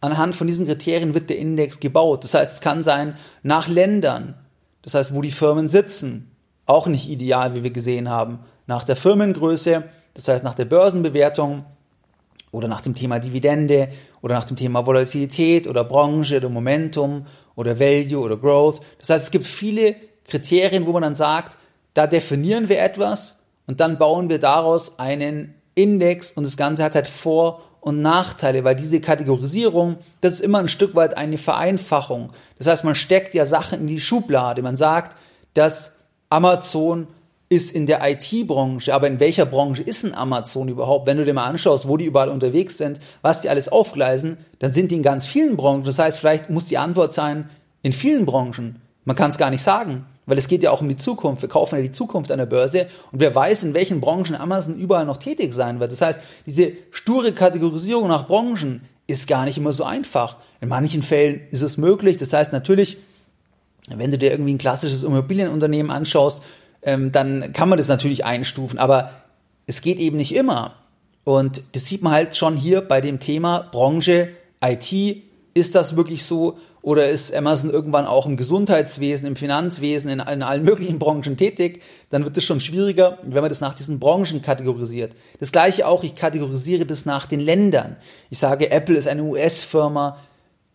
anhand 0.00 0.34
von 0.34 0.46
diesen 0.46 0.66
Kriterien 0.66 1.14
wird 1.14 1.30
der 1.30 1.38
Index 1.38 1.78
gebaut. 1.78 2.24
Das 2.24 2.34
heißt, 2.34 2.54
es 2.54 2.60
kann 2.60 2.82
sein 2.82 3.16
nach 3.42 3.68
Ländern, 3.68 4.34
das 4.82 4.94
heißt, 4.94 5.14
wo 5.14 5.22
die 5.22 5.30
Firmen 5.30 5.68
sitzen, 5.68 6.30
auch 6.66 6.86
nicht 6.86 7.08
ideal, 7.08 7.54
wie 7.54 7.62
wir 7.62 7.70
gesehen 7.70 8.08
haben, 8.08 8.40
nach 8.66 8.84
der 8.84 8.96
Firmengröße, 8.96 9.84
das 10.14 10.28
heißt 10.28 10.44
nach 10.44 10.54
der 10.54 10.64
Börsenbewertung 10.64 11.64
oder 12.50 12.68
nach 12.68 12.80
dem 12.80 12.94
Thema 12.94 13.18
Dividende 13.18 13.88
oder 14.22 14.34
nach 14.34 14.44
dem 14.44 14.56
Thema 14.56 14.86
Volatilität 14.86 15.68
oder 15.68 15.84
Branche 15.84 16.38
oder 16.38 16.48
Momentum 16.48 17.26
oder 17.54 17.78
Value 17.78 18.18
oder 18.18 18.36
Growth. 18.36 18.80
Das 18.98 19.10
heißt, 19.10 19.26
es 19.26 19.30
gibt 19.30 19.44
viele 19.44 19.96
Kriterien, 20.24 20.86
wo 20.86 20.92
man 20.92 21.02
dann 21.02 21.14
sagt, 21.14 21.58
da 21.94 22.06
definieren 22.06 22.68
wir 22.68 22.80
etwas 22.80 23.40
und 23.66 23.80
dann 23.80 23.98
bauen 23.98 24.28
wir 24.28 24.38
daraus 24.38 24.98
einen 24.98 25.54
Index 25.74 26.32
und 26.32 26.44
das 26.44 26.56
Ganze 26.56 26.84
hat 26.84 26.94
halt 26.94 27.08
Vor- 27.08 27.62
und 27.80 28.02
Nachteile, 28.02 28.64
weil 28.64 28.76
diese 28.76 29.00
Kategorisierung, 29.00 29.96
das 30.20 30.34
ist 30.34 30.40
immer 30.40 30.58
ein 30.58 30.68
Stück 30.68 30.94
weit 30.94 31.16
eine 31.16 31.38
Vereinfachung. 31.38 32.32
Das 32.58 32.66
heißt, 32.66 32.84
man 32.84 32.94
steckt 32.94 33.34
ja 33.34 33.46
Sachen 33.46 33.80
in 33.80 33.86
die 33.86 34.00
Schublade. 34.00 34.62
Man 34.62 34.76
sagt, 34.76 35.16
dass 35.54 35.92
Amazon 36.28 37.06
ist 37.50 37.72
in 37.74 37.86
der 37.86 38.00
IT-Branche, 38.08 38.92
aber 38.94 39.06
in 39.06 39.20
welcher 39.20 39.46
Branche 39.46 39.82
ist 39.82 40.04
ein 40.04 40.14
Amazon 40.14 40.68
überhaupt? 40.68 41.06
Wenn 41.06 41.16
du 41.16 41.24
dir 41.24 41.32
mal 41.32 41.44
anschaust, 41.44 41.88
wo 41.88 41.96
die 41.96 42.04
überall 42.04 42.28
unterwegs 42.28 42.76
sind, 42.76 43.00
was 43.22 43.40
die 43.40 43.48
alles 43.48 43.68
aufgleisen, 43.68 44.36
dann 44.58 44.74
sind 44.74 44.90
die 44.90 44.96
in 44.96 45.02
ganz 45.02 45.24
vielen 45.26 45.56
Branchen. 45.56 45.84
Das 45.84 45.98
heißt, 45.98 46.18
vielleicht 46.18 46.50
muss 46.50 46.66
die 46.66 46.78
Antwort 46.78 47.12
sein, 47.12 47.48
in 47.82 47.92
vielen 47.92 48.26
Branchen. 48.26 48.82
Man 49.04 49.16
kann 49.16 49.30
es 49.30 49.38
gar 49.38 49.50
nicht 49.50 49.62
sagen. 49.62 50.04
Weil 50.28 50.36
es 50.36 50.46
geht 50.46 50.62
ja 50.62 50.72
auch 50.72 50.82
um 50.82 50.90
die 50.90 50.96
Zukunft. 50.98 51.40
Wir 51.40 51.48
kaufen 51.48 51.76
ja 51.76 51.82
die 51.82 51.90
Zukunft 51.90 52.30
an 52.30 52.36
der 52.36 52.44
Börse 52.44 52.88
und 53.10 53.20
wer 53.20 53.34
weiß, 53.34 53.62
in 53.62 53.72
welchen 53.72 54.02
Branchen 54.02 54.36
Amazon 54.36 54.78
überall 54.78 55.06
noch 55.06 55.16
tätig 55.16 55.54
sein 55.54 55.80
wird. 55.80 55.90
Das 55.90 56.02
heißt, 56.02 56.20
diese 56.44 56.72
sture 56.90 57.32
Kategorisierung 57.32 58.08
nach 58.08 58.26
Branchen 58.26 58.82
ist 59.06 59.26
gar 59.26 59.46
nicht 59.46 59.56
immer 59.56 59.72
so 59.72 59.84
einfach. 59.84 60.36
In 60.60 60.68
manchen 60.68 61.02
Fällen 61.02 61.40
ist 61.50 61.62
es 61.62 61.78
möglich. 61.78 62.18
Das 62.18 62.34
heißt 62.34 62.52
natürlich, 62.52 62.98
wenn 63.88 64.10
du 64.10 64.18
dir 64.18 64.30
irgendwie 64.30 64.52
ein 64.52 64.58
klassisches 64.58 65.02
Immobilienunternehmen 65.02 65.90
anschaust, 65.90 66.42
ähm, 66.82 67.12
dann 67.12 67.52
kann 67.52 67.68
man 67.68 67.78
das 67.78 67.88
natürlich 67.88 68.24
einstufen. 68.24 68.78
Aber 68.78 69.10
es 69.66 69.80
geht 69.82 69.98
eben 69.98 70.16
nicht 70.16 70.34
immer. 70.34 70.74
Und 71.24 71.62
das 71.72 71.84
sieht 71.84 72.02
man 72.02 72.12
halt 72.12 72.36
schon 72.36 72.56
hier 72.56 72.80
bei 72.80 73.00
dem 73.00 73.20
Thema 73.20 73.68
Branche, 73.70 74.30
IT. 74.64 75.22
Ist 75.54 75.74
das 75.74 75.96
wirklich 75.96 76.24
so? 76.24 76.56
Oder 76.80 77.10
ist 77.10 77.34
Amazon 77.34 77.70
irgendwann 77.70 78.06
auch 78.06 78.24
im 78.24 78.36
Gesundheitswesen, 78.36 79.26
im 79.26 79.36
Finanzwesen, 79.36 80.08
in, 80.08 80.20
in 80.20 80.42
allen 80.42 80.64
möglichen 80.64 80.98
Branchen 80.98 81.36
tätig? 81.36 81.82
Dann 82.08 82.24
wird 82.24 82.36
es 82.38 82.44
schon 82.44 82.60
schwieriger, 82.60 83.18
wenn 83.22 83.42
man 83.42 83.50
das 83.50 83.60
nach 83.60 83.74
diesen 83.74 83.98
Branchen 83.98 84.40
kategorisiert. 84.40 85.14
Das 85.38 85.52
gleiche 85.52 85.86
auch, 85.86 86.02
ich 86.02 86.14
kategorisiere 86.14 86.86
das 86.86 87.04
nach 87.04 87.26
den 87.26 87.40
Ländern. 87.40 87.96
Ich 88.30 88.38
sage, 88.38 88.70
Apple 88.70 88.96
ist 88.96 89.08
eine 89.08 89.24
US-Firma 89.24 90.16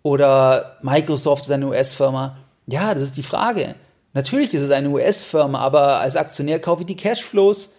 oder 0.03 0.77
Microsoft 0.83 1.45
ist 1.45 1.51
eine 1.51 1.67
US-Firma. 1.67 2.37
Ja, 2.67 2.93
das 2.93 3.03
ist 3.03 3.17
die 3.17 3.23
Frage. 3.23 3.75
Natürlich 4.13 4.54
ist 4.54 4.62
es 4.62 4.71
eine 4.71 4.89
US-Firma, 4.89 5.60
aber 5.60 5.99
als 5.99 6.15
Aktionär 6.15 6.60
kaufe 6.60 6.82
ich 6.82 6.88
die 6.88 6.95
Cashflows, 6.95 7.71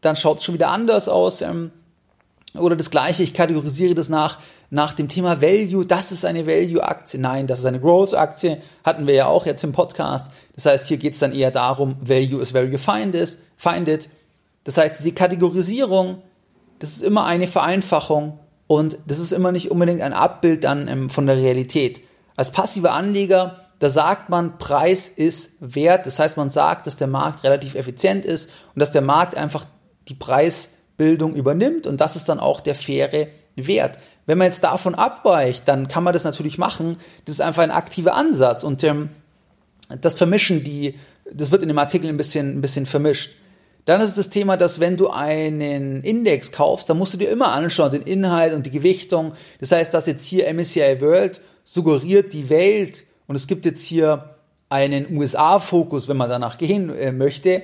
dann 0.00 0.16
schaut 0.16 0.38
es 0.38 0.44
schon 0.44 0.54
wieder 0.54 0.70
anders 0.70 1.08
aus. 1.08 1.42
Ähm, 1.42 1.70
oder 2.54 2.76
das 2.76 2.90
gleiche, 2.90 3.22
ich 3.22 3.34
kategorisiere 3.34 3.94
das 3.94 4.08
nach 4.08 4.38
nach 4.70 4.92
dem 4.92 5.08
Thema 5.08 5.42
Value, 5.42 5.84
das 5.84 6.12
ist 6.12 6.24
eine 6.24 6.46
Value-Aktie. 6.46 7.18
Nein, 7.18 7.48
das 7.48 7.58
ist 7.58 7.66
eine 7.66 7.80
Growth-Aktie. 7.80 8.62
Hatten 8.84 9.06
wir 9.08 9.14
ja 9.14 9.26
auch 9.26 9.44
jetzt 9.44 9.64
im 9.64 9.72
Podcast. 9.72 10.30
Das 10.54 10.64
heißt, 10.64 10.86
hier 10.86 10.96
geht 10.96 11.14
es 11.14 11.18
dann 11.18 11.32
eher 11.32 11.50
darum, 11.50 11.96
Value 12.00 12.40
is 12.40 12.52
find 12.52 13.88
it. 13.88 14.08
Das 14.62 14.76
heißt, 14.76 15.04
die 15.04 15.12
Kategorisierung, 15.12 16.22
das 16.78 16.90
ist 16.92 17.02
immer 17.02 17.24
eine 17.24 17.48
Vereinfachung 17.48 18.38
und 18.68 18.98
das 19.06 19.18
ist 19.18 19.32
immer 19.32 19.50
nicht 19.50 19.72
unbedingt 19.72 20.02
ein 20.02 20.12
Abbild 20.12 20.62
dann 20.62 20.86
ähm, 20.86 21.10
von 21.10 21.26
der 21.26 21.36
Realität. 21.36 22.02
Als 22.36 22.52
passiver 22.52 22.92
Anleger, 22.92 23.64
da 23.80 23.88
sagt 23.88 24.28
man, 24.28 24.58
Preis 24.58 25.08
ist 25.08 25.54
wert. 25.58 26.06
Das 26.06 26.18
heißt, 26.18 26.36
man 26.36 26.50
sagt, 26.50 26.86
dass 26.86 26.96
der 26.96 27.08
Markt 27.08 27.42
relativ 27.44 27.74
effizient 27.74 28.24
ist 28.24 28.50
und 28.74 28.80
dass 28.80 28.92
der 28.92 29.00
Markt 29.00 29.36
einfach 29.36 29.64
die 30.06 30.14
Preisbildung 30.14 31.34
übernimmt 31.34 31.86
und 31.86 32.00
das 32.00 32.14
ist 32.14 32.28
dann 32.28 32.38
auch 32.38 32.60
der 32.60 32.74
faire 32.74 33.28
Wert. 33.56 33.98
Wenn 34.26 34.38
man 34.38 34.46
jetzt 34.46 34.62
davon 34.64 34.94
abweicht, 34.94 35.66
dann 35.66 35.88
kann 35.88 36.04
man 36.04 36.12
das 36.12 36.24
natürlich 36.24 36.58
machen. 36.58 36.98
Das 37.24 37.36
ist 37.36 37.40
einfach 37.40 37.62
ein 37.62 37.70
aktiver 37.70 38.14
Ansatz 38.14 38.64
und 38.64 38.84
ähm, 38.84 39.08
das 40.00 40.14
vermischen 40.14 40.62
die, 40.62 40.98
das 41.32 41.50
wird 41.50 41.62
in 41.62 41.68
dem 41.68 41.78
Artikel 41.78 42.08
ein 42.10 42.18
bisschen, 42.18 42.58
ein 42.58 42.60
bisschen 42.60 42.84
vermischt. 42.84 43.30
Dann 43.86 44.02
ist 44.02 44.18
das 44.18 44.28
Thema, 44.28 44.58
dass 44.58 44.78
wenn 44.78 44.98
du 44.98 45.08
einen 45.08 46.02
Index 46.02 46.52
kaufst, 46.52 46.90
dann 46.90 46.98
musst 46.98 47.14
du 47.14 47.18
dir 47.18 47.30
immer 47.30 47.52
anschauen, 47.52 47.90
den 47.90 48.02
Inhalt 48.02 48.52
und 48.52 48.66
die 48.66 48.70
Gewichtung. 48.70 49.32
Das 49.58 49.72
heißt, 49.72 49.94
dass 49.94 50.06
jetzt 50.06 50.26
hier 50.26 50.52
MSCI 50.52 51.00
World 51.00 51.40
suggeriert 51.64 52.34
die 52.34 52.50
Welt 52.50 53.04
und 53.30 53.36
es 53.36 53.46
gibt 53.46 53.64
jetzt 53.64 53.84
hier 53.84 54.34
einen 54.70 55.16
USA-Fokus, 55.16 56.08
wenn 56.08 56.16
man 56.16 56.28
danach 56.28 56.58
gehen 56.58 56.92
äh, 56.92 57.12
möchte, 57.12 57.62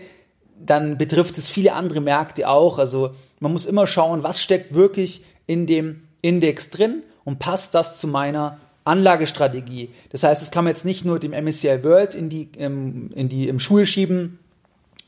dann 0.65 0.97
betrifft 0.97 1.39
es 1.39 1.49
viele 1.49 1.73
andere 1.73 2.01
Märkte 2.01 2.49
auch. 2.49 2.79
Also 2.79 3.11
man 3.41 3.51
muss 3.51 3.67
immer 3.67 3.89
schauen, 3.89 4.23
was 4.23 4.41
steckt 4.41 4.75
wirklich 4.75 5.25
in 5.49 5.67
dem 5.67 6.05
Index 6.23 6.71
drin 6.71 7.03
und 7.25 7.41
passt 7.41 7.75
das 7.75 7.99
zu 7.99 8.07
meiner 8.07 8.61
Anlagestrategie. 8.85 9.91
Das 10.11 10.23
heißt, 10.23 10.41
es 10.41 10.53
kann 10.53 10.63
man 10.63 10.71
jetzt 10.71 10.85
nicht 10.85 11.05
nur 11.05 11.19
dem 11.19 11.33
MSCI 11.33 11.83
World 11.83 12.15
in 12.15 12.31
die, 12.31 12.49
ähm, 12.59 13.11
in 13.17 13.29
die 13.29 13.49
im 13.49 13.59
Schuhe 13.59 13.87
schieben, 13.87 14.39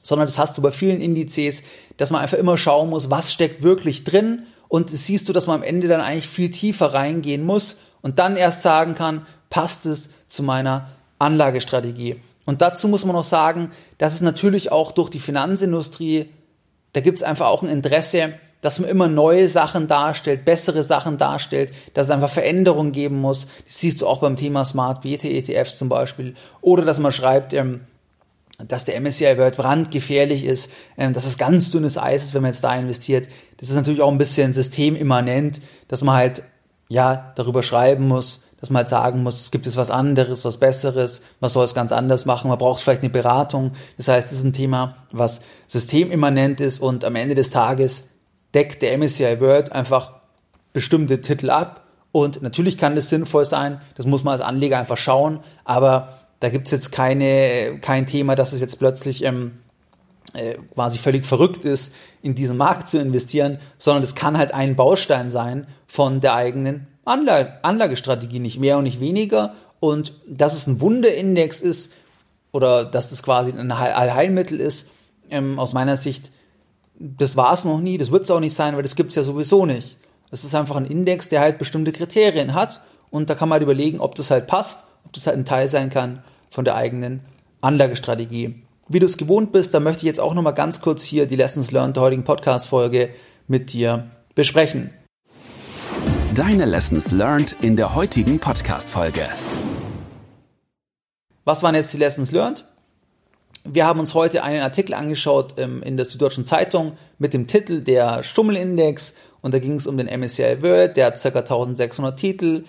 sondern 0.03 0.27
das 0.27 0.39
hast 0.39 0.59
du 0.59 0.63
bei 0.63 0.73
vielen 0.73 1.01
Indizes, 1.01 1.63
dass 1.99 2.11
man 2.11 2.21
einfach 2.21 2.37
immer 2.37 2.59
schauen 2.59 2.91
muss, 2.91 3.11
was 3.11 3.33
steckt 3.33 3.63
wirklich 3.63 4.03
drin 4.03 4.43
und 4.67 4.91
siehst 4.91 5.29
du, 5.29 5.33
dass 5.33 5.47
man 5.47 5.59
am 5.59 5.63
Ende 5.63 5.87
dann 5.87 6.01
eigentlich 6.01 6.27
viel 6.27 6.51
tiefer 6.51 6.95
reingehen 6.95 7.47
muss 7.47 7.77
und 8.03 8.19
dann 8.19 8.37
erst 8.37 8.63
sagen 8.63 8.97
kann, 8.97 9.25
passt 9.51 9.87
es 9.87 10.11
zu 10.29 10.43
meiner 10.43 10.89
Anlagestrategie. 11.19 12.17
Und 12.45 12.63
dazu 12.63 12.89
muss 12.89 13.05
man 13.05 13.15
noch 13.15 13.25
sagen, 13.25 13.73
dass 13.99 14.15
es 14.15 14.21
natürlich 14.21 14.73
auch 14.73 14.93
durch 14.93 15.11
die 15.11 15.21
Finanzindustrie, 15.21 16.31
da 16.95 17.01
gibt 17.01 17.19
es 17.19 17.23
einfach 17.23 17.47
auch 17.47 17.63
ein 17.63 17.69
Interesse, 17.69 18.35
dass 18.61 18.81
man 18.81 18.89
immer 18.89 19.07
neue 19.07 19.49
Sachen 19.49 19.87
darstellt, 19.87 20.45
bessere 20.45 20.83
Sachen 20.83 21.19
darstellt, 21.19 21.73
dass 21.95 22.09
es 22.09 22.11
einfach 22.11 22.31
Veränderungen 22.31 22.93
geben 22.93 23.21
muss. 23.21 23.49
Das 23.65 23.79
siehst 23.79 24.01
du 24.01 24.07
auch 24.07 24.19
beim 24.19 24.37
Thema 24.37 24.65
Smart 24.65 25.03
BT 25.03 25.25
ETFs 25.25 25.79
zum 25.79 25.89
Beispiel. 25.89 26.35
Oder 26.61 26.85
dass 26.85 26.99
man 26.99 27.13
schreibt, 27.13 27.53
ähm, 27.53 27.83
dass 28.59 28.85
der 28.85 29.01
MSCI 29.01 29.39
World 29.39 29.57
brandgefährlich 29.57 30.45
ist, 30.45 30.71
ähm, 30.97 31.13
dass 31.13 31.25
es 31.25 31.39
ganz 31.39 31.71
dünnes 31.71 31.97
Eis 31.97 32.25
ist, 32.25 32.35
wenn 32.35 32.43
man 32.43 32.51
jetzt 32.51 32.65
da 32.65 32.75
investiert. 32.75 33.29
Das 33.59 33.69
ist 33.69 33.77
natürlich 33.77 34.01
auch 34.01 34.11
ein 34.11 34.19
bisschen 34.19 34.53
systemimmanent, 34.53 35.61
dass 35.87 36.03
man 36.03 36.17
halt 36.17 36.43
ja 36.89 37.33
darüber 37.37 37.63
schreiben 37.63 38.09
muss, 38.09 38.43
dass 38.61 38.71
man 38.71 38.81
halt 38.81 38.89
sagen 38.89 39.23
muss, 39.23 39.41
es 39.41 39.51
gibt 39.51 39.67
jetzt 39.67 39.77
was 39.77 39.91
anderes, 39.91 40.45
was 40.45 40.59
Besseres, 40.59 41.23
man 41.41 41.51
soll 41.51 41.65
es 41.65 41.75
ganz 41.75 41.93
anders 41.93 42.27
machen, 42.27 42.49
man 42.49 42.59
braucht 42.59 42.83
vielleicht 42.83 43.03
eine 43.03 43.11
Beratung. 43.11 43.73
Das 43.97 44.09
heißt, 44.09 44.33
es 44.33 44.39
ist 44.39 44.45
ein 44.45 44.53
Thema, 44.53 44.97
was 45.13 45.41
systemimmanent 45.67 46.61
ist 46.61 46.81
und 46.81 47.05
am 47.05 47.15
Ende 47.15 47.35
des 47.35 47.51
Tages 47.51 48.09
deckt 48.55 48.83
der 48.83 48.97
MSCI 48.99 49.41
World 49.41 49.73
einfach 49.73 50.15
bestimmte 50.73 51.21
Titel 51.21 51.51
ab. 51.51 51.85
Und 52.11 52.43
natürlich 52.43 52.79
kann 52.79 52.97
das 52.97 53.11
sinnvoll 53.11 53.45
sein, 53.45 53.81
das 53.95 54.07
muss 54.07 54.25
man 54.25 54.33
als 54.33 54.41
Anleger 54.41 54.79
einfach 54.79 54.97
schauen, 54.97 55.41
aber 55.65 56.19
da 56.41 56.49
gibt 56.49 56.67
es 56.67 56.73
jetzt 56.73 56.91
keine, 56.91 57.79
kein 57.81 58.07
Thema, 58.07 58.35
dass 58.35 58.53
es 58.53 58.61
jetzt 58.61 58.79
plötzlich 58.79 59.25
ähm, 59.25 59.59
äh, 59.59 59.68
quasi 60.75 60.99
völlig 60.99 61.27
verrückt 61.27 61.65
ist, 61.65 61.93
in 62.23 62.35
diesen 62.35 62.57
Markt 62.57 62.91
zu 62.91 62.99
investieren, 62.99 63.59
sondern 63.79 64.03
es 64.03 64.15
kann 64.15 64.37
halt 64.37 64.53
ein 64.53 64.77
Baustein 64.77 65.31
sein 65.31 65.67
von 65.87 66.21
der 66.21 66.35
eigenen 66.35 66.87
Anlage, 67.05 67.59
Anlagestrategie, 67.63 68.39
nicht 68.39 68.59
mehr 68.59 68.79
und 68.79 68.85
nicht 68.85 69.01
weniger. 69.01 69.55
Und 69.81 70.13
dass 70.29 70.53
es 70.53 70.67
ein 70.67 70.81
Wunderindex 70.81 71.63
ist 71.63 71.93
oder 72.53 72.85
dass 72.85 73.13
es 73.13 73.23
quasi 73.23 73.53
ein 73.53 73.71
Allheilmittel 73.71 74.61
ist, 74.61 74.89
ähm, 75.31 75.59
aus 75.59 75.73
meiner 75.73 75.97
Sicht, 75.97 76.31
das 76.99 77.37
war 77.37 77.53
es 77.53 77.65
noch 77.65 77.81
nie, 77.81 77.99
das 77.99 78.11
wird 78.11 78.25
es 78.25 78.31
auch 78.31 78.41
nicht 78.41 78.55
sein, 78.55 78.75
weil 78.75 78.83
das 78.83 78.97
gibt 78.97 79.11
es 79.11 79.15
ja 79.15 79.23
sowieso 79.23 79.67
nicht. 79.67 79.97
Es 80.31 80.45
ist 80.45 80.55
einfach 80.55 80.77
ein 80.77 80.85
Index, 80.85 81.29
der 81.29 81.41
halt 81.41 81.59
bestimmte 81.59 81.93
Kriterien 81.93 82.55
hat 82.55 82.83
und 83.11 83.31
da 83.31 83.35
kann 83.35 83.49
man 83.49 83.55
halt 83.57 83.63
überlegen, 83.63 84.01
ob 84.01 84.15
das 84.15 84.31
halt 84.31 84.47
passt, 84.47 84.85
ob 85.05 85.13
das 85.13 85.27
halt 85.27 85.39
ein 85.39 85.45
Teil 85.45 85.69
sein 85.69 85.91
kann 85.91 86.23
von 86.51 86.65
der 86.65 86.75
eigenen 86.75 87.21
Anlagestrategie. 87.61 88.63
Wie 88.91 89.01
du 89.01 89.05
es 89.05 89.19
gewohnt 89.19 89.53
bist, 89.53 89.75
da 89.75 89.81
möchte 89.81 89.99
ich 89.99 90.05
jetzt 90.05 90.19
auch 90.19 90.33
nochmal 90.33 90.55
ganz 90.55 90.81
kurz 90.81 91.03
hier 91.03 91.27
die 91.27 91.37
Lessons 91.37 91.73
Learned 91.73 91.97
der 91.97 92.05
heutigen 92.05 92.25
Podcast-Folge 92.25 93.11
mit 93.47 93.75
dir 93.75 94.09
besprechen. 94.35 94.95
Deine 96.35 96.65
Lessons 96.65 97.11
Learned 97.11 97.55
in 97.61 97.77
der 97.77 97.95
heutigen 97.95 98.39
Podcast-Folge. 98.39 99.27
Was 101.45 101.63
waren 101.63 101.75
jetzt 101.75 101.93
die 101.93 101.99
Lessons 101.99 102.33
Learned? 102.33 102.65
Wir 103.63 103.85
haben 103.85 104.01
uns 104.01 104.15
heute 104.15 104.43
einen 104.43 104.63
Artikel 104.63 104.95
angeschaut 104.95 105.57
ähm, 105.59 105.83
in 105.83 105.99
der 105.99 106.07
Süddeutschen 106.07 106.47
Zeitung 106.47 106.97
mit 107.19 107.35
dem 107.35 107.47
Titel 107.47 107.83
Der 107.83 108.23
Stummelindex 108.23 109.13
und 109.43 109.53
da 109.53 109.59
ging 109.59 109.75
es 109.75 109.87
um 109.87 109.99
den 109.99 110.07
MSCI 110.07 110.63
World, 110.63 110.97
der 110.97 111.09
hat 111.09 111.23
ca. 111.23 111.29
1600 111.29 112.19
Titel. 112.19 112.65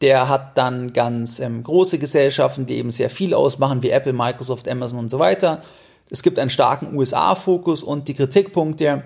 Der 0.00 0.28
hat 0.28 0.56
dann 0.56 0.92
ganz 0.92 1.40
ähm, 1.40 1.62
große 1.62 1.98
Gesellschaften, 1.98 2.66
die 2.66 2.76
eben 2.76 2.90
sehr 2.90 3.10
viel 3.10 3.34
ausmachen, 3.34 3.82
wie 3.82 3.90
Apple, 3.90 4.12
Microsoft, 4.12 4.68
Amazon 4.68 4.98
und 4.98 5.08
so 5.10 5.18
weiter. 5.18 5.62
Es 6.08 6.22
gibt 6.22 6.38
einen 6.38 6.50
starken 6.50 6.96
USA-Fokus 6.96 7.84
und 7.84 8.08
die 8.08 8.14
Kritikpunkte, 8.14 9.04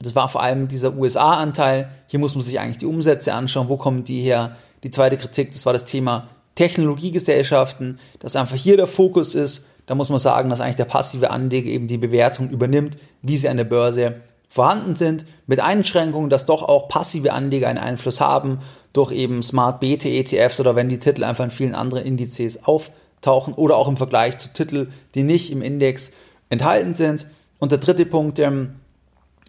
das 0.00 0.14
war 0.14 0.28
vor 0.28 0.42
allem 0.42 0.68
dieser 0.68 0.96
USA-Anteil. 0.96 1.90
Hier 2.06 2.20
muss 2.20 2.34
man 2.34 2.42
sich 2.42 2.60
eigentlich 2.60 2.78
die 2.78 2.86
Umsätze 2.86 3.34
anschauen, 3.34 3.68
wo 3.68 3.76
kommen 3.76 4.04
die 4.04 4.20
her. 4.20 4.56
Die 4.84 4.90
zweite 4.90 5.16
Kritik, 5.16 5.52
das 5.52 5.66
war 5.66 5.72
das 5.72 5.84
Thema 5.84 6.28
Technologiegesellschaften, 6.54 7.98
dass 8.20 8.36
einfach 8.36 8.56
hier 8.56 8.76
der 8.76 8.86
Fokus 8.86 9.34
ist. 9.34 9.64
Da 9.86 9.94
muss 9.94 10.10
man 10.10 10.18
sagen, 10.18 10.50
dass 10.50 10.60
eigentlich 10.60 10.76
der 10.76 10.84
passive 10.84 11.30
Anleger 11.30 11.68
eben 11.68 11.88
die 11.88 11.98
Bewertung 11.98 12.50
übernimmt, 12.50 12.96
wie 13.22 13.36
sie 13.36 13.48
an 13.48 13.56
der 13.56 13.64
Börse 13.64 14.20
vorhanden 14.48 14.96
sind, 14.96 15.24
mit 15.46 15.60
Einschränkungen, 15.60 16.30
dass 16.30 16.46
doch 16.46 16.62
auch 16.62 16.88
passive 16.88 17.32
Anleger 17.32 17.68
einen 17.68 17.78
Einfluss 17.78 18.20
haben 18.20 18.60
durch 18.92 19.12
eben 19.12 19.42
Smart 19.42 19.80
BT 19.80 20.06
ETFs 20.06 20.60
oder 20.60 20.74
wenn 20.74 20.88
die 20.88 20.98
Titel 20.98 21.24
einfach 21.24 21.44
in 21.44 21.50
vielen 21.50 21.74
anderen 21.74 22.04
Indizes 22.04 22.64
auftauchen 22.64 23.54
oder 23.54 23.76
auch 23.76 23.88
im 23.88 23.96
Vergleich 23.96 24.38
zu 24.38 24.52
Titeln, 24.52 24.92
die 25.14 25.22
nicht 25.22 25.50
im 25.50 25.62
Index 25.62 26.12
enthalten 26.48 26.94
sind. 26.94 27.26
Und 27.58 27.72
der 27.72 27.78
dritte 27.78 28.06
Punkt, 28.06 28.38
ähm, 28.38 28.76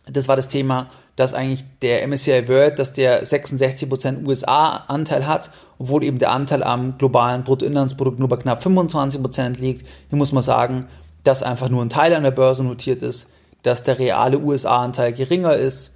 das 0.06 0.28
war 0.28 0.36
das 0.36 0.48
Thema, 0.50 0.90
dass 1.16 1.34
eigentlich 1.34 1.66
der 1.82 2.08
MSCI 2.08 2.48
World, 2.48 2.80
dass 2.80 2.94
der 2.94 3.26
66% 3.26 4.26
USA-Anteil 4.26 5.28
hat, 5.28 5.52
obwohl 5.78 6.04
eben 6.04 6.18
der 6.18 6.32
Anteil 6.32 6.64
am 6.64 6.98
globalen 6.98 7.44
Bruttoinlandsprodukt 7.44 8.20
nur 8.20 8.30
bei 8.30 8.38
knapp 8.38 8.64
25% 8.64 9.60
liegt. 9.60 9.86
Hier 10.10 10.18
muss 10.18 10.32
man 10.32 10.44
sagen, 10.44 10.88
dass 11.24 11.44
einfach 11.44 11.70
nur 11.70 11.84
ein 11.84 11.90
Teil 11.90 12.16
an 12.16 12.24
der 12.24 12.32
Börse 12.32 12.64
notiert 12.64 13.02
ist, 13.02 13.30
dass 13.64 13.84
der 13.84 14.00
reale 14.00 14.40
USA-Anteil 14.40 15.14
geringer 15.14 15.56
ist 15.56 15.96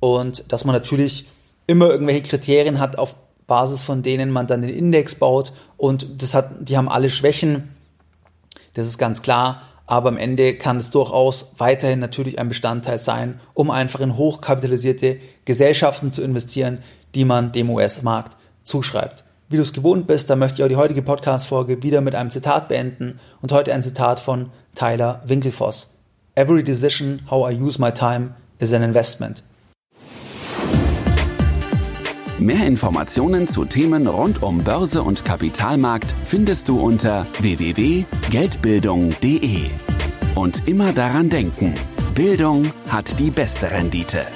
und 0.00 0.52
dass 0.52 0.64
man 0.64 0.74
natürlich 0.74 1.28
immer 1.66 1.90
irgendwelche 1.90 2.22
Kriterien 2.22 2.78
hat, 2.78 2.98
auf 2.98 3.16
Basis 3.46 3.82
von 3.82 4.02
denen 4.02 4.30
man 4.30 4.46
dann 4.46 4.62
den 4.62 4.70
Index 4.70 5.14
baut 5.14 5.52
und 5.76 6.22
das 6.22 6.34
hat, 6.34 6.68
die 6.68 6.76
haben 6.76 6.88
alle 6.88 7.10
Schwächen. 7.10 7.74
Das 8.72 8.86
ist 8.86 8.98
ganz 8.98 9.22
klar 9.22 9.62
aber 9.86 10.08
am 10.08 10.16
Ende 10.16 10.54
kann 10.56 10.78
es 10.78 10.90
durchaus 10.90 11.52
weiterhin 11.58 12.00
natürlich 12.00 12.38
ein 12.38 12.48
Bestandteil 12.48 12.98
sein, 12.98 13.40
um 13.52 13.70
einfach 13.70 14.00
in 14.00 14.16
hochkapitalisierte 14.16 15.18
Gesellschaften 15.44 16.10
zu 16.10 16.22
investieren, 16.22 16.78
die 17.14 17.24
man 17.24 17.52
dem 17.52 17.70
US-Markt 17.70 18.36
zuschreibt. 18.62 19.24
Wie 19.48 19.56
du 19.56 19.62
es 19.62 19.74
gewohnt 19.74 20.06
bist, 20.06 20.30
da 20.30 20.36
möchte 20.36 20.56
ich 20.56 20.64
auch 20.64 20.68
die 20.68 20.76
heutige 20.76 21.02
Podcast-Folge 21.02 21.82
wieder 21.82 22.00
mit 22.00 22.14
einem 22.14 22.30
Zitat 22.30 22.68
beenden 22.68 23.20
und 23.42 23.52
heute 23.52 23.74
ein 23.74 23.82
Zitat 23.82 24.20
von 24.20 24.50
Tyler 24.74 25.22
Winkelfoss. 25.26 25.93
Every 26.36 26.64
decision 26.64 27.22
how 27.30 27.48
I 27.48 27.52
use 27.52 27.78
my 27.78 27.92
time 27.92 28.34
is 28.58 28.72
an 28.72 28.82
investment. 28.82 29.44
Mehr 32.40 32.66
Informationen 32.66 33.46
zu 33.46 33.64
Themen 33.64 34.08
rund 34.08 34.42
um 34.42 34.64
Börse 34.64 35.04
und 35.04 35.24
Kapitalmarkt 35.24 36.12
findest 36.24 36.68
du 36.68 36.80
unter 36.80 37.24
www.geldbildung.de. 37.38 39.70
Und 40.34 40.66
immer 40.66 40.92
daran 40.92 41.30
denken, 41.30 41.74
Bildung 42.16 42.72
hat 42.88 43.20
die 43.20 43.30
beste 43.30 43.70
Rendite. 43.70 44.26